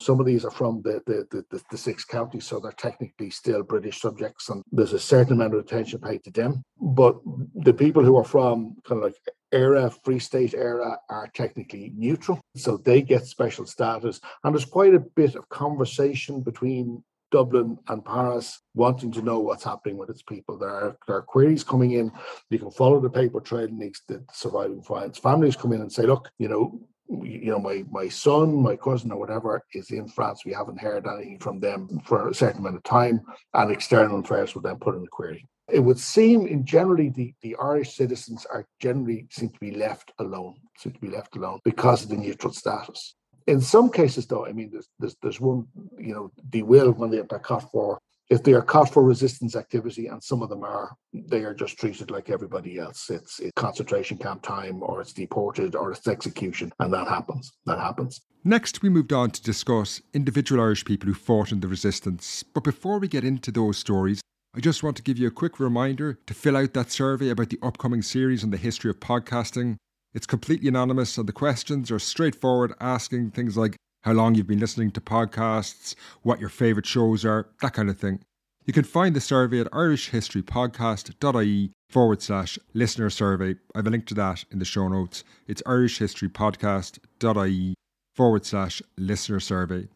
Some 0.00 0.20
of 0.20 0.26
these 0.26 0.44
are 0.44 0.52
from 0.52 0.82
the, 0.82 1.02
the, 1.04 1.44
the, 1.50 1.60
the, 1.68 1.76
six 1.76 2.04
counties, 2.04 2.46
so 2.46 2.60
they're 2.60 2.72
technically 2.72 3.30
still 3.30 3.64
British 3.64 4.00
subjects, 4.00 4.48
and 4.50 4.62
there's 4.70 4.92
a 4.92 5.00
certain 5.00 5.32
amount 5.32 5.54
of 5.54 5.60
attention 5.60 5.98
paid 5.98 6.22
to 6.22 6.30
them. 6.30 6.62
But 6.80 7.16
the 7.56 7.74
people 7.74 8.04
who 8.04 8.16
are 8.16 8.24
from 8.24 8.76
kind 8.86 9.02
of 9.02 9.10
like 9.10 9.16
era, 9.52 9.90
Free 10.04 10.18
State 10.18 10.54
era, 10.54 10.98
are 11.08 11.28
technically 11.34 11.92
neutral, 11.96 12.40
so 12.56 12.76
they 12.76 13.02
get 13.02 13.26
special 13.26 13.66
status. 13.66 14.20
And 14.44 14.54
there's 14.54 14.64
quite 14.64 14.94
a 14.94 15.00
bit 15.00 15.34
of 15.34 15.48
conversation 15.48 16.40
between 16.40 17.02
Dublin 17.30 17.78
and 17.88 18.04
Paris 18.04 18.60
wanting 18.74 19.12
to 19.12 19.22
know 19.22 19.38
what's 19.38 19.64
happening 19.64 19.96
with 19.96 20.10
its 20.10 20.22
people. 20.22 20.58
There 20.58 20.68
are, 20.68 20.96
there 21.06 21.16
are 21.16 21.22
queries 21.22 21.64
coming 21.64 21.92
in. 21.92 22.10
You 22.50 22.58
can 22.58 22.70
follow 22.70 23.00
the 23.00 23.10
paper 23.10 23.40
trail 23.40 23.68
links 23.70 24.02
the 24.08 24.24
surviving 24.32 24.82
clients. 24.82 25.18
Families 25.18 25.56
come 25.56 25.72
in 25.72 25.80
and 25.80 25.92
say, 25.92 26.02
look, 26.02 26.30
you 26.38 26.48
know, 26.48 26.80
you 27.22 27.50
know, 27.50 27.58
my 27.58 27.84
my 27.90 28.08
son, 28.08 28.54
my 28.62 28.76
cousin, 28.76 29.10
or 29.10 29.18
whatever 29.18 29.64
is 29.74 29.90
in 29.90 30.06
France. 30.06 30.44
We 30.44 30.52
haven't 30.52 30.80
heard 30.80 31.06
anything 31.06 31.40
from 31.40 31.58
them 31.58 32.00
for 32.04 32.28
a 32.28 32.34
certain 32.34 32.60
amount 32.60 32.76
of 32.76 32.84
time, 32.84 33.20
and 33.54 33.72
external 33.72 34.20
affairs 34.20 34.54
will 34.54 34.62
then 34.62 34.76
put 34.76 34.94
in 34.94 35.02
a 35.02 35.08
query. 35.08 35.48
It 35.72 35.80
would 35.80 35.98
seem, 35.98 36.46
in 36.46 36.64
generally, 36.64 37.10
the, 37.10 37.34
the 37.42 37.56
Irish 37.62 37.94
citizens 37.94 38.46
are 38.46 38.66
generally 38.80 39.26
seem 39.30 39.50
to 39.50 39.60
be 39.60 39.72
left 39.72 40.12
alone, 40.18 40.56
seem 40.78 40.92
to 40.92 41.00
be 41.00 41.08
left 41.08 41.36
alone 41.36 41.60
because 41.64 42.02
of 42.02 42.10
the 42.10 42.16
neutral 42.16 42.52
status. 42.52 43.14
In 43.46 43.60
some 43.60 43.90
cases, 43.90 44.26
though, 44.26 44.46
I 44.46 44.52
mean, 44.52 44.70
there's 44.70 44.88
there's, 44.98 45.16
there's 45.22 45.40
one, 45.40 45.66
you 45.98 46.14
know, 46.14 46.30
they 46.50 46.62
will 46.62 46.92
when 46.92 47.10
they're 47.10 47.24
caught 47.24 47.70
for 47.70 47.98
if 48.30 48.44
they 48.44 48.52
are 48.52 48.62
caught 48.62 48.92
for 48.92 49.02
resistance 49.02 49.56
activity, 49.56 50.06
and 50.06 50.22
some 50.22 50.40
of 50.40 50.48
them 50.48 50.62
are, 50.62 50.94
they 51.12 51.42
are 51.42 51.52
just 51.52 51.76
treated 51.76 52.12
like 52.12 52.30
everybody 52.30 52.78
else. 52.78 53.10
It's, 53.10 53.40
it's 53.40 53.50
concentration 53.56 54.16
camp 54.18 54.42
time, 54.42 54.82
or 54.84 55.00
it's 55.00 55.12
deported, 55.12 55.74
or 55.74 55.90
it's 55.90 56.06
execution, 56.06 56.72
and 56.78 56.92
that 56.92 57.08
happens. 57.08 57.50
That 57.66 57.80
happens. 57.80 58.20
Next, 58.44 58.82
we 58.82 58.88
moved 58.88 59.12
on 59.12 59.32
to 59.32 59.42
discuss 59.42 60.00
individual 60.14 60.62
Irish 60.62 60.84
people 60.84 61.08
who 61.08 61.14
fought 61.14 61.50
in 61.50 61.58
the 61.60 61.68
resistance. 61.68 62.44
But 62.44 62.62
before 62.62 63.00
we 63.00 63.08
get 63.08 63.24
into 63.24 63.50
those 63.50 63.78
stories, 63.78 64.20
I 64.52 64.58
just 64.58 64.82
want 64.82 64.96
to 64.96 65.02
give 65.04 65.16
you 65.16 65.28
a 65.28 65.30
quick 65.30 65.60
reminder 65.60 66.18
to 66.26 66.34
fill 66.34 66.56
out 66.56 66.74
that 66.74 66.90
survey 66.90 67.28
about 67.28 67.50
the 67.50 67.60
upcoming 67.62 68.02
series 68.02 68.42
on 68.42 68.50
the 68.50 68.56
history 68.56 68.90
of 68.90 68.98
podcasting. 68.98 69.76
It's 70.12 70.26
completely 70.26 70.66
anonymous, 70.66 71.16
and 71.16 71.28
the 71.28 71.32
questions 71.32 71.88
are 71.92 72.00
straightforward, 72.00 72.74
asking 72.80 73.30
things 73.30 73.56
like 73.56 73.76
how 74.02 74.10
long 74.12 74.34
you've 74.34 74.48
been 74.48 74.58
listening 74.58 74.90
to 74.90 75.00
podcasts, 75.00 75.94
what 76.22 76.40
your 76.40 76.48
favourite 76.48 76.84
shows 76.84 77.24
are, 77.24 77.46
that 77.62 77.74
kind 77.74 77.88
of 77.88 78.00
thing. 78.00 78.24
You 78.66 78.72
can 78.72 78.82
find 78.82 79.14
the 79.14 79.20
survey 79.20 79.60
at 79.60 79.70
irishhistorypodcast.ie 79.70 81.70
forward 81.88 82.20
slash 82.20 82.58
listener 82.74 83.08
survey. 83.08 83.54
I 83.72 83.78
have 83.78 83.86
a 83.86 83.90
link 83.90 84.06
to 84.06 84.14
that 84.14 84.44
in 84.50 84.58
the 84.58 84.64
show 84.64 84.88
notes. 84.88 85.22
It's 85.46 85.62
irishhistorypodcast.ie 85.62 87.74
forward 88.16 88.44
slash 88.44 88.82
listener 88.96 89.38
survey. 89.38 89.86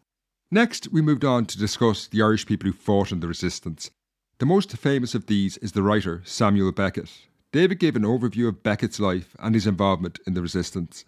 Next, 0.49 0.93
we 0.93 1.01
moved 1.01 1.25
on 1.25 1.45
to 1.47 1.57
discuss 1.57 2.07
the 2.07 2.21
Irish 2.21 2.45
people 2.45 2.67
who 2.67 2.73
fought 2.73 3.11
in 3.11 3.19
the 3.19 3.27
resistance. 3.27 3.91
The 4.37 4.45
most 4.45 4.75
famous 4.77 5.15
of 5.15 5.27
these 5.27 5.57
is 5.57 5.71
the 5.71 5.83
writer 5.83 6.21
Samuel 6.25 6.71
Beckett. 6.71 7.11
David 7.51 7.79
gave 7.79 7.95
an 7.95 8.03
overview 8.03 8.49
of 8.49 8.63
Beckett's 8.63 8.99
life 8.99 9.35
and 9.39 9.55
his 9.55 9.65
involvement 9.65 10.19
in 10.27 10.33
the 10.33 10.41
resistance 10.41 11.05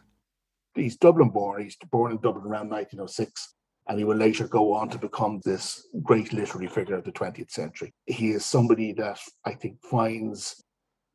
he's 0.78 0.96
Dublin 0.96 1.30
born. 1.30 1.64
He's 1.64 1.78
born 1.92 2.12
in 2.12 2.18
Dublin 2.18 2.46
around 2.46 2.70
1906, 2.70 3.56
and 3.88 3.98
he 3.98 4.06
will 4.06 4.16
later 4.16 4.48
go 4.48 4.74
on 4.74 4.90
to 4.90 4.98
become 4.98 5.42
this 5.44 5.88
great 6.04 6.32
literary 6.34 6.68
figure 6.68 6.96
of 6.96 7.04
the 7.04 7.12
20th 7.12 7.52
century. 7.52 7.94
He 8.06 8.32
is 8.32 8.46
somebody 8.46 8.94
that 8.94 9.20
I 9.46 9.54
think 9.54 9.82
finds, 9.82 10.64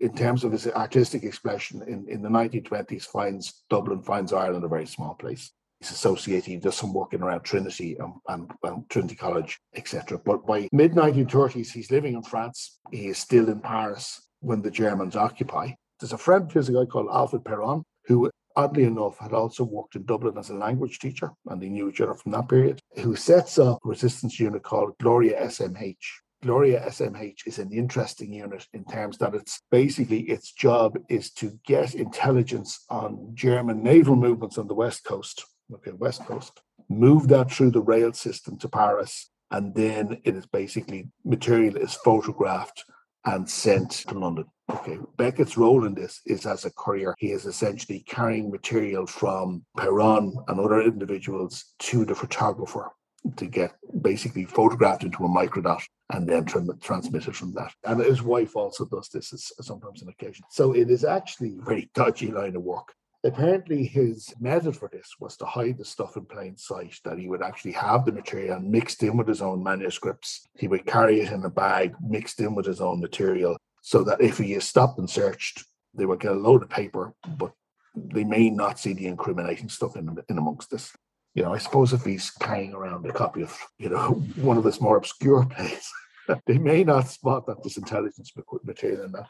in 0.00 0.14
terms 0.14 0.44
of 0.44 0.52
his 0.52 0.66
artistic 0.66 1.22
expression 1.22 1.82
in, 1.82 2.06
in 2.08 2.22
the 2.22 2.28
1920s, 2.28 3.04
finds 3.04 3.62
Dublin, 3.70 4.02
finds 4.02 4.32
Ireland 4.32 4.64
a 4.64 4.68
very 4.68 4.86
small 4.86 5.14
place. 5.14 5.52
He's 5.82 5.90
associated, 5.90 6.44
he 6.44 6.56
does 6.58 6.76
some 6.76 6.94
work 6.94 7.12
in 7.12 7.22
around 7.22 7.42
Trinity 7.42 7.96
and, 7.98 8.14
and, 8.28 8.50
and 8.62 8.88
Trinity 8.88 9.16
College, 9.16 9.58
etc. 9.74 10.16
But 10.24 10.46
by 10.46 10.68
mid 10.70 10.92
1930s, 10.92 11.72
he's 11.72 11.90
living 11.90 12.14
in 12.14 12.22
France. 12.22 12.78
He 12.92 13.08
is 13.08 13.18
still 13.18 13.48
in 13.48 13.58
Paris 13.58 14.22
when 14.38 14.62
the 14.62 14.70
Germans 14.70 15.16
occupy. 15.16 15.72
There's 15.98 16.12
a 16.12 16.18
friend 16.18 16.44
of 16.44 16.52
his, 16.52 16.68
a 16.68 16.72
guy 16.72 16.84
called 16.84 17.08
Alfred 17.12 17.42
Péron, 17.42 17.82
who 18.06 18.30
oddly 18.54 18.84
enough, 18.84 19.18
had 19.18 19.32
also 19.32 19.64
worked 19.64 19.96
in 19.96 20.04
Dublin 20.04 20.38
as 20.38 20.50
a 20.50 20.54
language 20.54 20.98
teacher, 20.98 21.32
and 21.46 21.60
they 21.60 21.68
knew 21.68 21.88
each 21.88 22.00
other 22.00 22.14
from 22.14 22.32
that 22.32 22.48
period, 22.48 22.80
who 22.98 23.16
sets 23.16 23.58
up 23.58 23.78
a 23.84 23.88
resistance 23.88 24.38
unit 24.38 24.62
called 24.62 24.94
Gloria 25.00 25.40
SMH. 25.46 25.96
Gloria 26.42 26.80
SMH 26.88 27.46
is 27.46 27.58
an 27.58 27.72
interesting 27.72 28.32
unit 28.32 28.66
in 28.72 28.84
terms 28.84 29.16
that 29.18 29.34
it's 29.34 29.60
basically 29.70 30.20
its 30.22 30.52
job 30.52 30.98
is 31.08 31.30
to 31.30 31.58
get 31.64 31.94
intelligence 31.94 32.84
on 32.90 33.30
German 33.32 33.82
naval 33.82 34.16
movements 34.16 34.58
on 34.58 34.66
the 34.66 34.74
west 34.74 35.04
coast, 35.04 35.44
okay, 35.74 35.92
west 35.92 36.24
coast, 36.26 36.60
move 36.88 37.28
that 37.28 37.50
through 37.50 37.70
the 37.70 37.80
rail 37.80 38.12
system 38.12 38.58
to 38.58 38.68
Paris, 38.68 39.30
and 39.50 39.74
then 39.74 40.20
it 40.24 40.34
is 40.36 40.46
basically 40.46 41.08
material 41.24 41.76
is 41.76 41.94
photographed 41.94 42.84
and 43.24 43.48
sent 43.48 43.90
to 43.90 44.18
London. 44.18 44.46
Okay, 44.70 44.98
Beckett's 45.16 45.56
role 45.56 45.84
in 45.84 45.94
this 45.94 46.20
is 46.26 46.46
as 46.46 46.64
a 46.64 46.70
courier. 46.70 47.14
He 47.18 47.32
is 47.32 47.44
essentially 47.44 48.00
carrying 48.06 48.50
material 48.50 49.06
from 49.06 49.64
Péron 49.76 50.32
and 50.48 50.58
other 50.58 50.80
individuals 50.80 51.74
to 51.80 52.04
the 52.04 52.14
photographer 52.14 52.90
to 53.36 53.46
get 53.46 53.72
basically 54.00 54.44
photographed 54.44 55.04
into 55.04 55.24
a 55.24 55.28
microdot 55.28 55.82
and 56.12 56.28
then 56.28 56.44
tra- 56.44 56.66
transmitted 56.80 57.36
from 57.36 57.52
that. 57.52 57.72
And 57.84 58.00
his 58.00 58.22
wife 58.22 58.56
also 58.56 58.84
does 58.86 59.08
this 59.08 59.32
as, 59.32 59.52
sometimes 59.60 60.02
on 60.02 60.08
occasion. 60.08 60.44
So 60.50 60.72
it 60.72 60.90
is 60.90 61.04
actually 61.04 61.56
a 61.58 61.64
very 61.64 61.90
dodgy 61.94 62.30
line 62.32 62.56
of 62.56 62.62
work. 62.62 62.94
Apparently, 63.24 63.84
his 63.84 64.34
method 64.40 64.76
for 64.76 64.88
this 64.92 65.14
was 65.20 65.36
to 65.36 65.46
hide 65.46 65.78
the 65.78 65.84
stuff 65.84 66.16
in 66.16 66.24
plain 66.24 66.56
sight, 66.56 66.98
that 67.04 67.18
he 67.18 67.28
would 67.28 67.42
actually 67.42 67.72
have 67.72 68.04
the 68.04 68.10
material 68.10 68.58
mixed 68.58 69.02
in 69.04 69.16
with 69.16 69.28
his 69.28 69.40
own 69.40 69.62
manuscripts. 69.62 70.48
He 70.58 70.66
would 70.66 70.86
carry 70.86 71.20
it 71.20 71.32
in 71.32 71.44
a 71.44 71.50
bag 71.50 71.94
mixed 72.00 72.40
in 72.40 72.56
with 72.56 72.66
his 72.66 72.80
own 72.80 73.00
material 73.00 73.56
so 73.80 74.02
that 74.04 74.20
if 74.20 74.38
he 74.38 74.54
is 74.54 74.64
stopped 74.64 74.98
and 74.98 75.08
searched, 75.08 75.64
they 75.94 76.04
would 76.04 76.20
get 76.20 76.32
a 76.32 76.34
load 76.34 76.62
of 76.62 76.70
paper, 76.70 77.14
but 77.38 77.52
they 77.94 78.24
may 78.24 78.50
not 78.50 78.80
see 78.80 78.92
the 78.92 79.06
incriminating 79.06 79.68
stuff 79.68 79.96
in, 79.96 80.16
in 80.28 80.38
amongst 80.38 80.70
this. 80.70 80.92
You 81.34 81.44
know, 81.44 81.54
I 81.54 81.58
suppose 81.58 81.92
if 81.92 82.04
he's 82.04 82.30
carrying 82.30 82.72
around 82.72 83.06
a 83.06 83.12
copy 83.12 83.42
of, 83.42 83.56
you 83.78 83.88
know, 83.88 84.10
one 84.36 84.56
of 84.56 84.64
his 84.64 84.80
more 84.80 84.96
obscure 84.96 85.44
plays, 85.46 85.88
they 86.46 86.58
may 86.58 86.82
not 86.82 87.08
spot 87.08 87.46
that 87.46 87.62
there's 87.62 87.76
intelligence 87.76 88.32
material 88.64 89.04
in 89.04 89.12
that. 89.12 89.28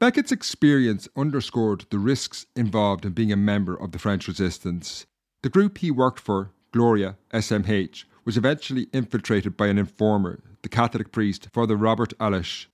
Beckett's 0.00 0.32
experience 0.32 1.08
underscored 1.14 1.84
the 1.90 1.98
risks 1.98 2.46
involved 2.56 3.04
in 3.04 3.12
being 3.12 3.30
a 3.30 3.36
member 3.36 3.74
of 3.74 3.92
the 3.92 3.98
French 3.98 4.26
resistance. 4.26 5.04
The 5.42 5.50
group 5.50 5.76
he 5.76 5.90
worked 5.90 6.20
for, 6.20 6.52
Gloria 6.72 7.18
SMH, 7.34 8.04
was 8.24 8.38
eventually 8.38 8.88
infiltrated 8.94 9.58
by 9.58 9.66
an 9.66 9.76
informer, 9.76 10.42
the 10.62 10.70
Catholic 10.70 11.12
priest 11.12 11.50
Father 11.52 11.76
Robert 11.76 12.14
Alesch, 12.18 12.64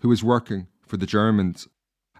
who 0.00 0.08
was 0.08 0.24
working 0.24 0.66
for 0.84 0.96
the 0.96 1.06
Germans. 1.06 1.68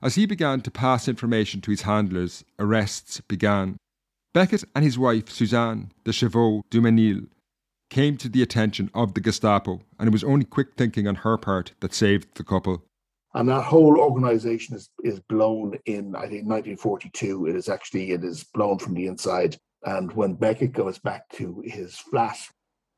As 0.00 0.14
he 0.14 0.26
began 0.26 0.60
to 0.60 0.70
pass 0.70 1.08
information 1.08 1.60
to 1.62 1.72
his 1.72 1.82
handlers, 1.82 2.44
arrests 2.60 3.20
began. 3.22 3.78
Beckett 4.32 4.62
and 4.76 4.84
his 4.84 4.96
wife, 4.96 5.28
Suzanne 5.28 5.90
Déchevaux-Dumesnil, 6.04 7.26
came 7.90 8.16
to 8.16 8.28
the 8.28 8.42
attention 8.42 8.92
of 8.94 9.14
the 9.14 9.20
Gestapo, 9.20 9.80
and 9.98 10.06
it 10.06 10.12
was 10.12 10.22
only 10.22 10.44
quick 10.44 10.76
thinking 10.76 11.08
on 11.08 11.16
her 11.16 11.36
part 11.36 11.72
that 11.80 11.92
saved 11.92 12.36
the 12.36 12.44
couple. 12.44 12.84
And 13.34 13.48
that 13.48 13.64
whole 13.64 13.98
organization 13.98 14.76
is, 14.76 14.90
is 15.02 15.20
blown 15.20 15.78
in, 15.86 16.14
I 16.14 16.22
think, 16.22 16.46
1942. 16.46 17.46
It 17.46 17.56
is 17.56 17.68
actually, 17.68 18.10
it 18.10 18.24
is 18.24 18.44
blown 18.44 18.78
from 18.78 18.94
the 18.94 19.06
inside. 19.06 19.56
And 19.84 20.12
when 20.12 20.34
Beckett 20.34 20.72
goes 20.72 20.98
back 20.98 21.28
to 21.30 21.62
his 21.64 21.96
flat, 21.96 22.36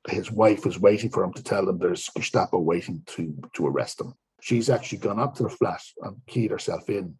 his 0.08 0.30
wife 0.30 0.66
is 0.66 0.78
waiting 0.78 1.10
for 1.10 1.24
him 1.24 1.32
to 1.34 1.42
tell 1.42 1.68
him 1.68 1.78
there's 1.78 2.10
Gestapo 2.16 2.58
waiting 2.58 3.02
to, 3.06 3.34
to 3.54 3.66
arrest 3.66 4.00
him. 4.00 4.14
She's 4.40 4.68
actually 4.68 4.98
gone 4.98 5.20
up 5.20 5.34
to 5.36 5.44
the 5.44 5.48
flat 5.48 5.80
and 6.02 6.16
keyed 6.26 6.50
herself 6.50 6.90
in 6.90 7.14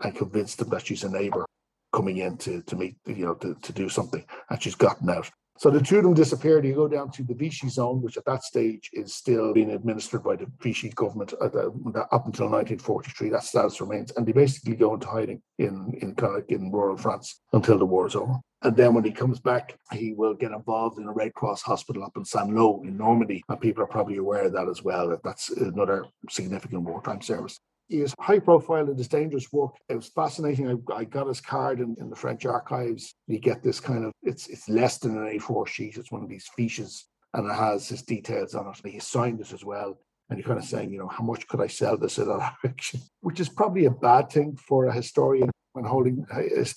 and 0.00 0.16
convinced 0.16 0.60
him 0.60 0.70
that 0.70 0.86
she's 0.86 1.04
a 1.04 1.08
neighbor 1.08 1.46
coming 1.92 2.16
in 2.16 2.36
to, 2.38 2.62
to 2.62 2.76
meet, 2.76 2.96
you 3.06 3.26
know, 3.26 3.34
to, 3.34 3.54
to 3.62 3.72
do 3.72 3.88
something. 3.88 4.24
And 4.50 4.60
she's 4.60 4.74
gotten 4.74 5.08
out. 5.10 5.30
So 5.56 5.70
the 5.70 5.80
two 5.80 5.98
of 5.98 6.04
them 6.04 6.14
disappeared. 6.14 6.64
You 6.64 6.74
go 6.74 6.88
down 6.88 7.10
to 7.12 7.22
the 7.22 7.34
Vichy 7.34 7.68
zone, 7.68 8.02
which 8.02 8.16
at 8.16 8.24
that 8.24 8.42
stage 8.42 8.90
is 8.92 9.14
still 9.14 9.52
being 9.52 9.70
administered 9.70 10.24
by 10.24 10.34
the 10.34 10.46
Vichy 10.60 10.88
government 10.90 11.32
uh, 11.40 11.48
the, 11.48 11.68
up 12.10 12.26
until 12.26 12.50
1943. 12.50 13.28
That 13.30 13.44
status 13.44 13.80
remains, 13.80 14.10
and 14.12 14.26
they 14.26 14.32
basically 14.32 14.74
go 14.74 14.94
into 14.94 15.06
hiding 15.06 15.40
in 15.58 15.96
in 16.02 16.14
kind 16.16 16.36
of 16.36 16.44
in 16.48 16.72
rural 16.72 16.96
France 16.96 17.40
until 17.52 17.78
the 17.78 17.86
war 17.86 18.06
is 18.06 18.16
over. 18.16 18.40
And 18.62 18.76
then 18.76 18.94
when 18.94 19.04
he 19.04 19.12
comes 19.12 19.38
back, 19.38 19.78
he 19.92 20.12
will 20.12 20.34
get 20.34 20.50
involved 20.50 20.98
in 20.98 21.06
a 21.06 21.12
Red 21.12 21.34
Cross 21.34 21.62
hospital 21.62 22.02
up 22.02 22.16
in 22.16 22.24
Saint 22.24 22.50
Lô 22.50 22.82
in 22.84 22.96
Normandy, 22.96 23.44
and 23.48 23.60
people 23.60 23.84
are 23.84 23.88
probably 23.88 24.16
aware 24.16 24.46
of 24.46 24.52
that 24.54 24.68
as 24.68 24.82
well. 24.82 25.10
That 25.10 25.22
that's 25.22 25.50
another 25.50 26.06
significant 26.30 26.82
wartime 26.82 27.22
service 27.22 27.60
he 27.88 28.00
was 28.00 28.14
high 28.18 28.38
profile 28.38 28.88
in 28.88 28.96
his 28.96 29.08
dangerous 29.08 29.52
work. 29.52 29.76
It 29.88 29.96
was 29.96 30.08
fascinating. 30.08 30.68
I, 30.68 30.94
I 30.94 31.04
got 31.04 31.26
his 31.26 31.40
card 31.40 31.80
in, 31.80 31.96
in, 32.00 32.10
the 32.10 32.16
French 32.16 32.46
archives. 32.46 33.14
You 33.26 33.38
get 33.38 33.62
this 33.62 33.80
kind 33.80 34.04
of 34.04 34.12
it's 34.22 34.46
it's 34.48 34.68
less 34.68 34.98
than 34.98 35.16
an 35.16 35.38
A4 35.38 35.66
sheet. 35.66 35.96
It's 35.96 36.12
one 36.12 36.22
of 36.22 36.28
these 36.28 36.48
fiches 36.58 37.04
and 37.34 37.50
it 37.50 37.54
has 37.54 37.88
his 37.88 38.02
details 38.02 38.54
on 38.54 38.68
it. 38.68 38.90
He 38.90 39.00
signed 39.00 39.40
it 39.40 39.52
as 39.52 39.64
well. 39.64 39.98
And 40.30 40.38
you're 40.38 40.46
kind 40.46 40.58
of 40.58 40.64
saying, 40.64 40.90
you 40.90 40.98
know, 40.98 41.08
how 41.08 41.22
much 41.22 41.46
could 41.48 41.60
I 41.60 41.66
sell 41.66 41.98
this 41.98 42.18
at 42.18 42.28
auction? 42.28 43.00
Which 43.20 43.40
is 43.40 43.48
probably 43.48 43.84
a 43.84 43.90
bad 43.90 44.30
thing 44.30 44.56
for 44.56 44.86
a 44.86 44.92
historian 44.92 45.50
when 45.72 45.84
holding 45.84 46.24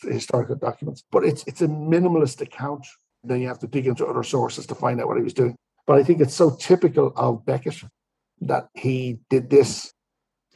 historical 0.04 0.56
documents. 0.56 1.04
But 1.12 1.24
it's 1.24 1.44
it's 1.48 1.62
a 1.62 1.68
minimalist 1.68 2.42
account. 2.42 2.86
Then 3.24 3.42
you 3.42 3.48
have 3.48 3.60
to 3.60 3.68
dig 3.68 3.88
into 3.88 4.06
other 4.06 4.24
sources 4.24 4.66
to 4.68 4.76
find 4.76 5.00
out 5.00 5.08
what 5.08 5.18
he 5.18 5.24
was 5.24 5.34
doing. 5.34 5.56
But 5.86 5.98
I 5.98 6.04
think 6.04 6.20
it's 6.20 6.34
so 6.34 6.56
typical 6.56 7.14
of 7.16 7.46
Beckett 7.46 7.82
that 8.42 8.68
he 8.74 9.20
did 9.30 9.50
this 9.50 9.94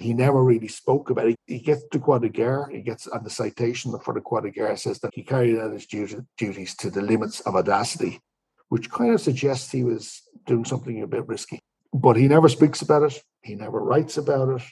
he 0.02 0.14
never 0.14 0.44
really 0.44 0.68
spoke 0.68 1.10
about 1.10 1.28
it. 1.28 1.36
He 1.48 1.60
gets 1.60 1.84
to 1.92 2.00
Croix 2.00 2.20
de 2.20 2.30
Guerre, 2.30 2.70
he 2.72 2.82
gets 2.82 3.08
on 3.08 3.24
the 3.24 3.30
citation 3.30 3.98
for 4.00 4.14
the 4.14 4.22
Croix 4.22 4.42
de 4.42 4.52
Guerre 4.52 4.76
says 4.78 5.00
that 5.00 5.12
he 5.14 5.24
carried 5.24 5.58
out 5.60 5.74
his 5.74 5.86
duties 5.86 6.76
to 6.76 6.90
the 6.90 7.02
limits 7.02 7.42
of 7.42 7.56
audacity, 7.56 8.20
which 8.70 8.90
kind 8.90 9.14
of 9.14 9.22
suggests 9.22 9.72
he 9.72 9.84
was 9.84 10.24
doing 10.46 10.66
something 10.66 11.02
a 11.02 11.08
bit 11.08 11.28
risky. 11.28 11.60
But 11.94 12.16
he 12.16 12.28
never 12.28 12.50
speaks 12.50 12.82
about 12.82 13.04
it, 13.04 13.22
he 13.42 13.56
never 13.56 13.80
writes 13.80 14.18
about 14.18 14.50
it. 14.50 14.64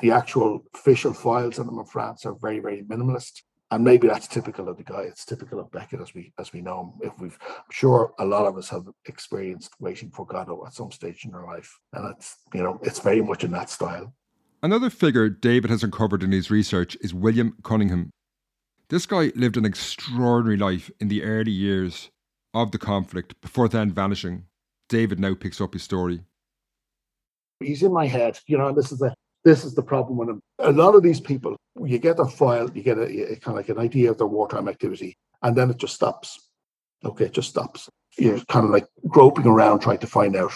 The 0.00 0.12
actual 0.12 0.64
official 0.74 1.12
files 1.12 1.58
on 1.58 1.68
him 1.68 1.78
in 1.78 1.84
France 1.84 2.24
are 2.24 2.34
very, 2.34 2.60
very 2.60 2.82
minimalist. 2.82 3.42
And 3.70 3.84
maybe 3.84 4.08
that's 4.08 4.26
typical 4.26 4.68
of 4.68 4.78
the 4.78 4.84
guy. 4.84 5.02
It's 5.02 5.26
typical 5.26 5.60
of 5.60 5.70
Beckett 5.70 6.00
as 6.00 6.14
we 6.14 6.32
as 6.38 6.52
we 6.52 6.62
know 6.62 6.80
him. 6.80 7.08
If 7.08 7.20
we've 7.20 7.38
I'm 7.42 7.70
sure 7.70 8.14
a 8.18 8.24
lot 8.24 8.46
of 8.46 8.56
us 8.56 8.70
have 8.70 8.86
experienced 9.04 9.72
waiting 9.78 10.10
for 10.10 10.24
Godot 10.24 10.64
at 10.66 10.72
some 10.72 10.90
stage 10.90 11.26
in 11.26 11.34
our 11.34 11.44
life. 11.44 11.78
And 11.92 12.14
it's 12.14 12.36
you 12.54 12.62
know, 12.62 12.78
it's 12.82 13.00
very 13.00 13.20
much 13.20 13.44
in 13.44 13.50
that 13.50 13.68
style. 13.68 14.14
Another 14.60 14.90
figure 14.90 15.28
David 15.28 15.70
has 15.70 15.84
uncovered 15.84 16.24
in 16.24 16.32
his 16.32 16.50
research 16.50 16.96
is 17.00 17.14
William 17.14 17.56
Cunningham. 17.62 18.10
This 18.88 19.06
guy 19.06 19.30
lived 19.36 19.56
an 19.56 19.64
extraordinary 19.64 20.56
life 20.56 20.90
in 20.98 21.06
the 21.06 21.22
early 21.22 21.52
years 21.52 22.10
of 22.54 22.72
the 22.72 22.78
conflict 22.78 23.40
before 23.40 23.68
then 23.68 23.92
vanishing. 23.92 24.46
David 24.88 25.20
now 25.20 25.34
picks 25.34 25.60
up 25.60 25.74
his 25.74 25.84
story. 25.84 26.22
He's 27.60 27.84
in 27.84 27.92
my 27.92 28.06
head, 28.06 28.40
you 28.46 28.58
know, 28.58 28.72
this 28.72 28.90
is 28.90 28.98
the 28.98 29.14
this 29.44 29.64
is 29.64 29.74
the 29.74 29.82
problem 29.82 30.18
with 30.18 30.28
him. 30.28 30.40
A 30.58 30.72
lot 30.72 30.96
of 30.96 31.04
these 31.04 31.20
people, 31.20 31.56
you 31.80 31.98
get 31.98 32.18
a 32.18 32.24
file, 32.26 32.68
you 32.74 32.82
get 32.82 32.98
a, 32.98 33.32
a 33.32 33.36
kind 33.36 33.56
of 33.56 33.64
like 33.64 33.68
an 33.68 33.78
idea 33.78 34.10
of 34.10 34.18
their 34.18 34.26
wartime 34.26 34.68
activity, 34.68 35.16
and 35.42 35.54
then 35.54 35.70
it 35.70 35.76
just 35.76 35.94
stops. 35.94 36.50
Okay, 37.04 37.26
it 37.26 37.32
just 37.32 37.48
stops. 37.48 37.88
You're 38.18 38.40
kind 38.46 38.64
of 38.64 38.72
like 38.72 38.86
groping 39.06 39.46
around 39.46 39.78
trying 39.78 39.98
to 39.98 40.08
find 40.08 40.34
out 40.34 40.50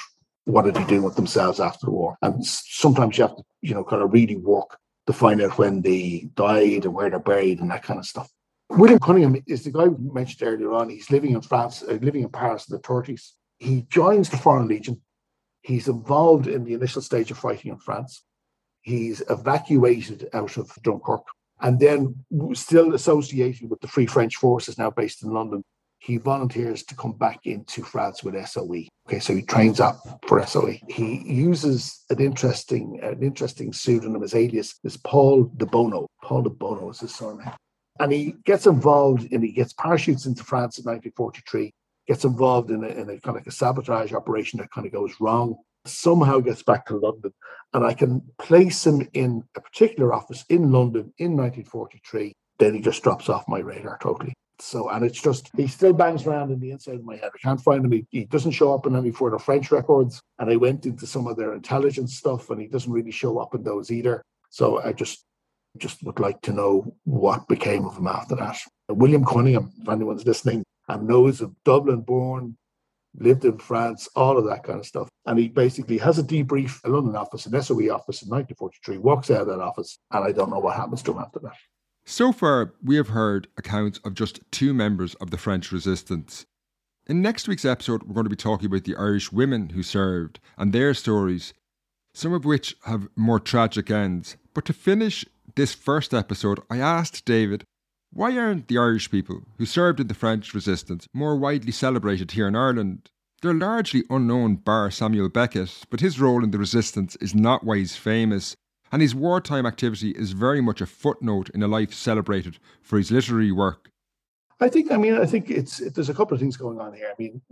what 0.45 0.67
are 0.67 0.73
they 0.73 0.85
doing 0.85 1.03
with 1.03 1.17
themselves 1.17 1.61
after 1.61 1.87
the 1.87 1.93
war? 1.93 2.17
And 2.23 2.45
sometimes 2.45 3.17
you 3.17 3.23
have 3.23 3.37
to, 3.37 3.43
you 3.61 3.75
know, 3.75 3.85
kind 3.85 4.03
of 4.03 4.13
really 4.13 4.37
work 4.37 4.79
to 5.07 5.13
find 5.13 5.41
out 5.41 5.59
when 5.59 5.83
they 5.83 6.29
died 6.35 6.85
and 6.85 6.95
where 6.95 7.11
they're 7.11 7.19
buried 7.19 7.61
and 7.61 7.71
that 7.71 7.83
kind 7.83 7.99
of 7.99 8.07
stuff. 8.07 8.31
William 8.71 8.99
Cunningham 8.99 9.43
is 9.47 9.65
the 9.65 9.71
guy 9.71 9.89
we 9.89 10.13
mentioned 10.13 10.49
earlier 10.49 10.73
on. 10.73 10.89
He's 10.89 11.11
living 11.11 11.33
in 11.33 11.43
France, 11.43 11.83
uh, 11.83 11.99
living 12.01 12.23
in 12.23 12.31
Paris 12.31 12.69
in 12.69 12.77
the 12.77 12.83
30s. 12.83 13.33
He 13.59 13.83
joins 13.83 14.31
the 14.31 14.39
Foreign 14.39 14.69
Legion. 14.69 15.01
He's 15.63 15.89
involved 15.89 16.47
in 16.47 16.65
the 16.65 16.75
initial 16.75 17.03
stage 17.03 17.31
of 17.31 17.39
fighting 17.39 17.71
in 17.71 17.79
France. 17.79 18.25
He's 18.81 19.23
evacuated 19.29 20.29
out 20.33 20.57
of 20.57 20.73
Dunkirk 20.83 21.23
and 21.61 21.79
then 21.79 22.17
still 22.55 22.95
associated 22.95 23.71
with 23.71 23.81
the 23.81 23.89
Free 23.89 24.07
French 24.07 24.37
forces 24.37 24.79
now 24.79 24.91
based 24.91 25.23
in 25.23 25.31
London 25.31 25.63
he 26.03 26.17
volunteers 26.17 26.83
to 26.83 26.97
come 26.97 27.13
back 27.13 27.47
into 27.47 27.83
France 27.83 28.25
with 28.25 28.35
SOE. 28.49 28.89
Okay, 29.13 29.21
so 29.21 29.35
he 29.35 29.43
trains 29.43 29.79
up 29.79 30.25
for 30.27 30.43
SOE. 30.47 30.79
He 30.89 31.23
uses 31.31 32.03
an 32.09 32.19
interesting, 32.19 32.99
an 33.03 33.23
interesting 33.23 33.71
pseudonym, 33.71 34.23
his 34.23 34.35
alias 34.35 34.81
is 34.85 34.97
Paul 34.97 35.53
de 35.59 35.67
Bono. 35.67 36.07
Paul 36.25 36.45
de 36.45 36.49
Bono 36.49 36.89
is 36.89 37.01
his 37.01 37.15
surname. 37.15 37.53
And 38.01 38.11
he 38.11 38.37
gets 38.47 38.67
involved 38.67 39.31
and 39.31 39.45
he 39.45 39.53
gets 39.53 39.75
parachutes 39.75 40.25
into 40.25 40.43
France 40.43 40.79
in 40.79 40.85
1943, 40.85 41.75
gets 42.09 42.25
involved 42.25 42.71
in 42.71 42.85
a, 42.85 42.87
in 42.87 43.11
a 43.11 43.21
kind 43.21 43.21
of 43.27 43.35
like 43.35 43.47
a 43.47 43.51
sabotage 43.51 44.15
operation 44.15 44.59
that 44.61 44.71
kind 44.71 44.87
of 44.87 44.95
goes 44.95 45.13
wrong, 45.21 45.57
somehow 45.85 46.39
gets 46.41 46.63
back 46.63 46.87
to 46.87 46.97
London. 46.97 47.35
And 47.75 47.85
I 47.85 47.93
can 47.93 48.23
place 48.39 48.87
him 48.87 49.07
in 49.13 49.45
a 49.55 49.61
particular 49.61 50.15
office 50.15 50.43
in 50.49 50.73
London 50.73 51.13
in 51.19 51.37
1943. 51.37 52.33
Then 52.59 52.73
he 52.73 52.81
just 52.81 53.03
drops 53.03 53.29
off 53.29 53.47
my 53.47 53.59
radar 53.59 53.99
totally. 54.01 54.33
So, 54.63 54.89
and 54.91 55.05
it's 55.05 55.21
just, 55.21 55.51
he 55.57 55.67
still 55.67 55.93
bangs 55.93 56.25
around 56.25 56.53
in 56.53 56.61
the 56.61 56.71
inside 56.71 56.95
of 56.95 57.05
my 57.05 57.17
head. 57.17 57.33
I 57.35 57.39
can't 57.39 57.61
find 57.61 57.85
him. 57.85 57.91
He, 57.91 58.07
he 58.11 58.25
doesn't 58.27 58.53
show 58.53 58.73
up 58.73 58.87
in 58.87 58.95
any 58.95 59.11
further 59.11 59.39
French 59.39 59.73
records. 59.73 60.23
And 60.39 60.49
I 60.49 60.57
went 60.57 60.87
into 60.87 61.05
some 61.05 61.27
of 61.27 61.37
their 61.37 61.53
intelligence 61.53 62.17
stuff 62.17 62.49
and 62.49 62.61
he 62.61 62.69
doesn't 62.69 62.93
really 62.93 63.11
show 63.11 63.39
up 63.39 63.57
in 63.57 63.65
those 63.65 63.91
either. 63.91 64.23
So 64.51 64.81
I 64.81 64.93
just, 64.93 65.25
just 65.79 66.03
would 66.05 66.21
like 66.21 66.41
to 66.43 66.53
know 66.53 66.95
what 67.05 67.49
became 67.49 67.85
of 67.85 67.99
him 67.99 68.07
after 68.07 68.37
that. 68.37 68.57
William 68.89 69.25
Cunningham, 69.25 69.73
if 69.81 69.89
anyone's 69.89 70.27
listening, 70.27 70.63
and 70.89 71.09
knows 71.09 71.41
of 71.41 71.55
Dublin 71.65 72.03
born, 72.03 72.57
lived 73.19 73.45
in 73.45 73.59
France, 73.59 74.09
all 74.15 74.39
of 74.39 74.45
that 74.45 74.63
kind 74.63 74.79
of 74.79 74.87
stuff. 74.87 75.09
And 75.27 75.41
he 75.41 75.49
basically 75.49 75.99
has 75.99 76.19
a 76.19 76.23
debrief, 76.23 76.79
a 76.85 76.89
London 76.89 77.17
office, 77.17 77.47
an 77.47 77.61
SOE 77.61 77.93
office 77.93 78.23
in 78.23 78.31
1943, 78.31 78.99
walks 78.99 79.31
out 79.31 79.43
of 79.43 79.47
that 79.49 79.61
office, 79.61 79.99
and 80.13 80.25
I 80.25 80.31
don't 80.31 80.51
know 80.51 80.61
what 80.61 80.77
happens 80.77 81.03
to 81.03 81.13
him 81.13 81.19
after 81.19 81.41
that. 81.41 81.57
So 82.05 82.33
far, 82.33 82.75
we 82.83 82.97
have 82.97 83.09
heard 83.09 83.49
accounts 83.57 84.01
of 84.05 84.15
just 84.15 84.41
two 84.51 84.75
members 84.75 85.15
of 85.17 85.31
the 85.31 85.39
French 85.39 85.71
resistance. 85.71 86.47
In 87.07 87.23
next 87.23 87.49
week's 87.49 87.65
episode, 87.65 88.03
we're 88.03 88.15
going 88.15 88.25
to 88.25 88.31
be 88.31 88.37
talking 88.37 88.67
about 88.67 88.85
the 88.85 88.97
Irish 88.97 89.33
women 89.33 89.71
who 89.71 89.83
served 89.83 90.41
and 90.57 90.73
their 90.73 90.95
stories, 90.95 91.55
some 92.15 92.33
of 92.33 92.45
which 92.45 92.77
have 92.85 93.09
more 93.17 93.41
tragic 93.41 93.91
ends. 93.91 94.37
But 94.55 94.65
to 94.67 94.73
finish 94.73 95.25
this 95.55 95.75
first 95.75 96.13
episode, 96.13 96.61
I 96.71 96.79
asked 96.79 97.25
David 97.25 97.65
why 98.15 98.37
aren't 98.37 98.69
the 98.69 98.77
Irish 98.77 99.11
people 99.11 99.41
who 99.57 99.65
served 99.65 99.99
in 99.99 100.07
the 100.07 100.15
French 100.15 100.53
resistance 100.53 101.09
more 101.15 101.35
widely 101.35 101.73
celebrated 101.73 102.33
here 102.33 102.47
in 102.47 102.55
Ireland? 102.55 103.09
They're 103.41 103.55
largely 103.55 104.05
unknown 104.11 104.57
bar 104.57 104.91
Samuel 104.91 105.31
Beckett, 105.31 105.87
but 105.89 106.01
his 106.01 106.21
role 106.21 106.45
in 106.45 106.51
the 106.51 106.59
resistance 106.59 107.17
is 107.17 107.35
not 107.35 107.65
why 107.65 107.79
he's 107.79 107.97
famous, 107.97 108.55
and 108.93 109.01
his 109.01 109.15
wartime 109.15 109.67
activity 109.67 110.11
is 110.11 110.33
very 110.33 110.61
much 110.61 110.81
a 110.81 110.87
footnote 110.87 111.49
in 111.51 111.63
a 111.63 111.69
life 111.69 111.95
celebrated 111.95 112.59
for 112.83 112.99
his 112.99 113.11
literary 113.11 113.51
work. 113.51 113.91
I 114.61 114.69
think. 114.69 114.93
I 114.93 114.97
mean, 114.97 115.15
I 115.15 115.27
think 115.27 115.51
it's 115.51 115.81
it, 115.81 115.95
there's 115.95 116.11
a 116.11 116.15
couple 116.15 116.35
of 116.35 116.41
things 116.41 116.57
going 116.57 116.79
on 116.79 116.95
here. 116.95 117.09
I 117.11 117.15
mean, 117.21 117.43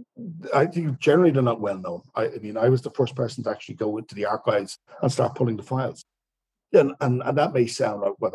I 0.54 0.66
think 0.66 1.00
generally 1.00 1.32
they're 1.32 1.42
not 1.42 1.60
well 1.60 1.76
known. 1.76 2.02
I, 2.14 2.26
I, 2.26 2.38
mean, 2.38 2.56
I 2.56 2.68
was 2.68 2.82
the 2.82 2.90
first 2.90 3.16
person 3.16 3.42
to 3.42 3.50
actually 3.50 3.74
go 3.74 3.96
into 3.98 4.14
the 4.14 4.26
archives 4.26 4.78
and 5.02 5.10
start 5.10 5.34
pulling 5.34 5.56
the 5.56 5.64
files, 5.64 6.04
and 6.72 6.94
and, 7.00 7.20
and 7.24 7.36
that 7.36 7.52
may 7.52 7.66
sound 7.66 8.02
like 8.02 8.12
well, 8.20 8.34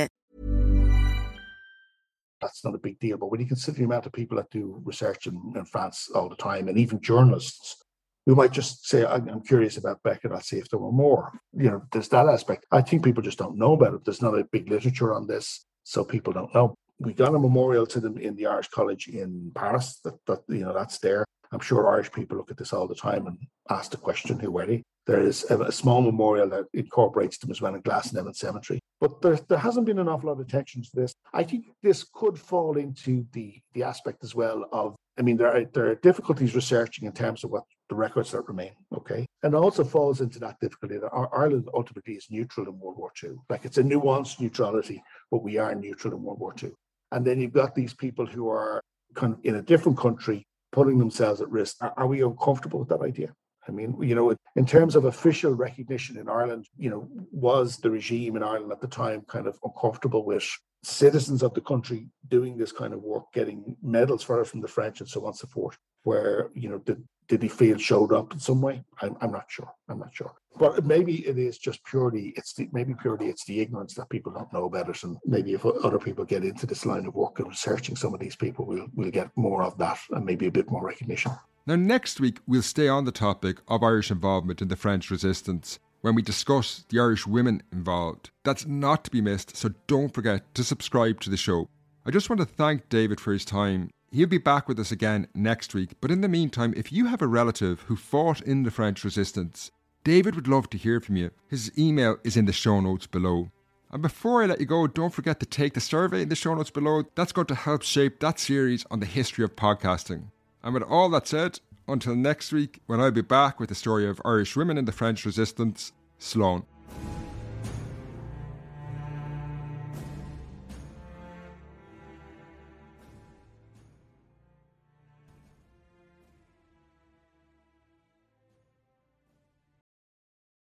that's 2.41 2.65
not 2.65 2.75
a 2.75 2.79
big 2.79 2.99
deal. 2.99 3.17
But 3.17 3.31
when 3.31 3.39
you 3.39 3.47
consider 3.47 3.77
the 3.77 3.83
amount 3.85 4.05
of 4.05 4.13
people 4.13 4.37
that 4.37 4.49
do 4.49 4.81
research 4.83 5.27
in, 5.27 5.53
in 5.55 5.65
France 5.65 6.09
all 6.13 6.29
the 6.29 6.35
time, 6.35 6.67
and 6.67 6.77
even 6.77 7.01
journalists 7.01 7.77
who 8.25 8.35
might 8.35 8.51
just 8.51 8.87
say, 8.87 9.05
I'm, 9.05 9.41
curious 9.41 9.77
about 9.77 10.03
Beckett, 10.03 10.31
I'll 10.31 10.41
see 10.41 10.57
if 10.57 10.69
there 10.69 10.79
were 10.79 10.91
more. 10.91 11.31
You 11.53 11.71
know, 11.71 11.81
there's 11.91 12.09
that 12.09 12.27
aspect. 12.27 12.65
I 12.71 12.81
think 12.81 13.03
people 13.03 13.23
just 13.23 13.39
don't 13.39 13.57
know 13.57 13.73
about 13.73 13.95
it. 13.95 14.05
There's 14.05 14.21
not 14.21 14.37
a 14.37 14.47
big 14.51 14.69
literature 14.69 15.13
on 15.13 15.27
this, 15.27 15.65
so 15.83 16.03
people 16.03 16.33
don't 16.33 16.53
know. 16.53 16.75
We 16.99 17.13
got 17.13 17.33
a 17.33 17.39
memorial 17.39 17.87
to 17.87 17.99
them 17.99 18.17
in 18.17 18.35
the 18.35 18.45
Irish 18.45 18.69
College 18.69 19.07
in 19.07 19.51
Paris. 19.55 19.99
That, 20.03 20.23
that 20.27 20.41
you 20.49 20.63
know, 20.63 20.73
that's 20.73 20.99
there. 20.99 21.25
I'm 21.51 21.59
sure 21.59 21.91
Irish 21.91 22.11
people 22.11 22.37
look 22.37 22.51
at 22.51 22.57
this 22.57 22.73
all 22.73 22.87
the 22.87 22.95
time 22.95 23.25
and 23.25 23.37
ask 23.69 23.91
the 23.91 23.97
question, 23.97 24.39
who 24.39 24.51
were 24.51 24.67
they? 24.67 24.83
There 25.07 25.21
is 25.21 25.43
a, 25.49 25.71
small 25.71 26.01
memorial 26.01 26.47
that 26.49 26.65
incorporates 26.73 27.37
them 27.37 27.51
as 27.51 27.59
well 27.59 27.73
in 27.73 27.81
Glasnevin 27.81 28.35
Cemetery. 28.35 28.79
But 28.99 29.21
there, 29.21 29.39
there 29.49 29.57
hasn't 29.57 29.87
been 29.87 29.99
an 29.99 30.07
awful 30.07 30.29
lot 30.29 30.39
of 30.39 30.45
attention 30.45 30.83
to 30.83 30.89
this. 30.93 31.13
I 31.33 31.43
think 31.43 31.65
this 31.81 32.05
could 32.13 32.37
fall 32.37 32.77
into 32.77 33.25
the, 33.31 33.59
the 33.73 33.83
aspect 33.83 34.23
as 34.23 34.35
well 34.35 34.67
of, 34.71 34.95
I 35.17 35.23
mean, 35.23 35.37
there 35.37 35.51
are, 35.51 35.65
there 35.65 35.87
are 35.87 35.95
difficulties 35.95 36.53
researching 36.53 37.07
in 37.07 37.13
terms 37.13 37.43
of 37.43 37.49
what 37.49 37.63
the 37.89 37.95
records 37.95 38.31
that 38.31 38.47
remain, 38.47 38.71
okay? 38.95 39.25
And 39.43 39.55
also 39.55 39.83
falls 39.83 40.21
into 40.21 40.39
that 40.39 40.59
difficulty 40.61 40.97
that 40.97 41.09
Ireland 41.33 41.67
ultimately 41.73 42.13
is 42.13 42.27
neutral 42.29 42.67
in 42.67 42.79
World 42.79 42.97
War 42.97 43.11
II. 43.23 43.31
Like 43.49 43.65
it's 43.65 43.79
a 43.79 43.83
nuanced 43.83 44.39
neutrality, 44.39 45.03
but 45.31 45.43
we 45.43 45.57
are 45.57 45.73
neutral 45.73 46.13
in 46.13 46.21
World 46.21 46.39
War 46.39 46.53
II. 46.61 46.71
And 47.11 47.25
then 47.25 47.41
you've 47.41 47.53
got 47.53 47.75
these 47.75 47.93
people 47.93 48.25
who 48.25 48.47
are 48.49 48.81
kind 49.15 49.33
of 49.33 49.39
in 49.43 49.55
a 49.55 49.61
different 49.61 49.97
country 49.97 50.45
putting 50.71 50.99
themselves 50.99 51.41
at 51.41 51.49
risk. 51.49 51.77
Are, 51.81 51.93
are 51.97 52.07
we 52.07 52.21
uncomfortable 52.21 52.79
with 52.79 52.89
that 52.89 53.01
idea? 53.01 53.33
I 53.67 53.71
mean, 53.71 53.95
you 54.01 54.15
know, 54.15 54.35
in 54.55 54.65
terms 54.65 54.95
of 54.95 55.05
official 55.05 55.53
recognition 55.53 56.17
in 56.17 56.27
Ireland, 56.27 56.65
you 56.77 56.89
know, 56.89 57.07
was 57.31 57.77
the 57.77 57.91
regime 57.91 58.35
in 58.35 58.43
Ireland 58.43 58.71
at 58.71 58.81
the 58.81 58.87
time 58.87 59.21
kind 59.27 59.47
of 59.47 59.57
uncomfortable 59.63 60.25
with 60.25 60.47
citizens 60.83 61.43
of 61.43 61.53
the 61.53 61.61
country 61.61 62.07
doing 62.27 62.57
this 62.57 62.71
kind 62.71 62.93
of 62.93 63.03
work, 63.03 63.25
getting 63.33 63.75
medals 63.83 64.23
for 64.23 64.41
it 64.41 64.47
from 64.47 64.61
the 64.61 64.67
French 64.67 64.99
and 64.99 65.09
so 65.09 65.21
on 65.21 65.27
and 65.27 65.35
so 65.35 65.47
forth, 65.47 65.77
where, 66.03 66.49
you 66.55 66.69
know, 66.69 66.79
did, 66.79 67.03
did 67.27 67.43
he 67.43 67.49
feel 67.49 67.77
showed 67.77 68.11
up 68.11 68.33
in 68.33 68.39
some 68.39 68.61
way? 68.61 68.83
I'm, 69.01 69.15
I'm 69.21 69.31
not 69.31 69.45
sure. 69.47 69.71
I'm 69.87 69.99
not 69.99 70.13
sure. 70.13 70.33
But 70.57 70.85
maybe 70.85 71.25
it 71.27 71.37
is 71.37 71.57
just 71.59 71.83
purely, 71.85 72.33
it's 72.35 72.53
the, 72.53 72.67
maybe 72.73 72.95
purely 72.99 73.27
it's 73.27 73.45
the 73.45 73.61
ignorance 73.61 73.93
that 73.93 74.09
people 74.09 74.33
don't 74.33 74.51
know 74.51 74.65
about 74.65 74.89
it. 74.89 75.03
And 75.03 75.17
maybe 75.23 75.53
if 75.53 75.65
other 75.65 75.99
people 75.99 76.25
get 76.25 76.43
into 76.43 76.65
this 76.65 76.85
line 76.85 77.05
of 77.05 77.13
work 77.13 77.39
and 77.39 77.47
researching 77.47 77.95
some 77.95 78.13
of 78.13 78.19
these 78.19 78.35
people, 78.35 78.65
we'll, 78.65 78.87
we'll 78.95 79.11
get 79.11 79.29
more 79.35 79.63
of 79.63 79.77
that 79.77 79.99
and 80.09 80.25
maybe 80.25 80.47
a 80.47 80.51
bit 80.51 80.69
more 80.69 80.85
recognition. 80.85 81.31
Now, 81.67 81.75
next 81.75 82.19
week, 82.19 82.39
we'll 82.47 82.63
stay 82.63 82.87
on 82.87 83.05
the 83.05 83.11
topic 83.11 83.59
of 83.67 83.83
Irish 83.83 84.09
involvement 84.09 84.61
in 84.61 84.67
the 84.67 84.75
French 84.75 85.11
resistance 85.11 85.77
when 86.01 86.15
we 86.15 86.23
discuss 86.23 86.83
the 86.89 86.99
Irish 86.99 87.27
women 87.27 87.61
involved. 87.71 88.31
That's 88.43 88.65
not 88.65 89.03
to 89.03 89.11
be 89.11 89.21
missed, 89.21 89.55
so 89.55 89.69
don't 89.85 90.13
forget 90.13 90.55
to 90.55 90.63
subscribe 90.63 91.19
to 91.21 91.29
the 91.29 91.37
show. 91.37 91.69
I 92.03 92.09
just 92.09 92.31
want 92.31 92.39
to 92.39 92.47
thank 92.47 92.89
David 92.89 93.19
for 93.19 93.31
his 93.31 93.45
time. 93.45 93.91
He'll 94.11 94.27
be 94.27 94.39
back 94.39 94.67
with 94.67 94.79
us 94.79 94.91
again 94.91 95.27
next 95.35 95.75
week, 95.75 95.91
but 96.01 96.09
in 96.09 96.21
the 96.21 96.27
meantime, 96.27 96.73
if 96.75 96.91
you 96.91 97.05
have 97.05 97.21
a 97.21 97.27
relative 97.27 97.81
who 97.81 97.95
fought 97.95 98.41
in 98.41 98.63
the 98.63 98.71
French 98.71 99.03
resistance, 99.03 99.69
David 100.03 100.33
would 100.33 100.47
love 100.47 100.67
to 100.71 100.79
hear 100.79 100.99
from 100.99 101.15
you. 101.15 101.29
His 101.47 101.71
email 101.77 102.17
is 102.23 102.35
in 102.35 102.45
the 102.45 102.53
show 102.53 102.79
notes 102.79 103.05
below. 103.05 103.51
And 103.91 104.01
before 104.01 104.41
I 104.41 104.47
let 104.47 104.59
you 104.59 104.65
go, 104.65 104.87
don't 104.87 105.13
forget 105.13 105.39
to 105.41 105.45
take 105.45 105.75
the 105.75 105.79
survey 105.79 106.23
in 106.23 106.29
the 106.29 106.35
show 106.35 106.55
notes 106.55 106.71
below. 106.71 107.03
That's 107.13 107.31
going 107.31 107.47
to 107.47 107.55
help 107.55 107.83
shape 107.83 108.19
that 108.19 108.39
series 108.39 108.83
on 108.89 108.99
the 108.99 109.05
history 109.05 109.43
of 109.43 109.55
podcasting. 109.55 110.31
And 110.63 110.73
with 110.73 110.83
all 110.83 111.09
that 111.09 111.27
said, 111.27 111.59
until 111.87 112.15
next 112.15 112.51
week, 112.51 112.81
when 112.85 112.99
I'll 112.99 113.11
be 113.11 113.21
back 113.21 113.59
with 113.59 113.69
the 113.69 113.75
story 113.75 114.07
of 114.07 114.21
Irish 114.23 114.55
women 114.55 114.77
in 114.77 114.85
the 114.85 114.91
French 114.91 115.25
resistance, 115.25 115.91
Slán. 116.19 116.63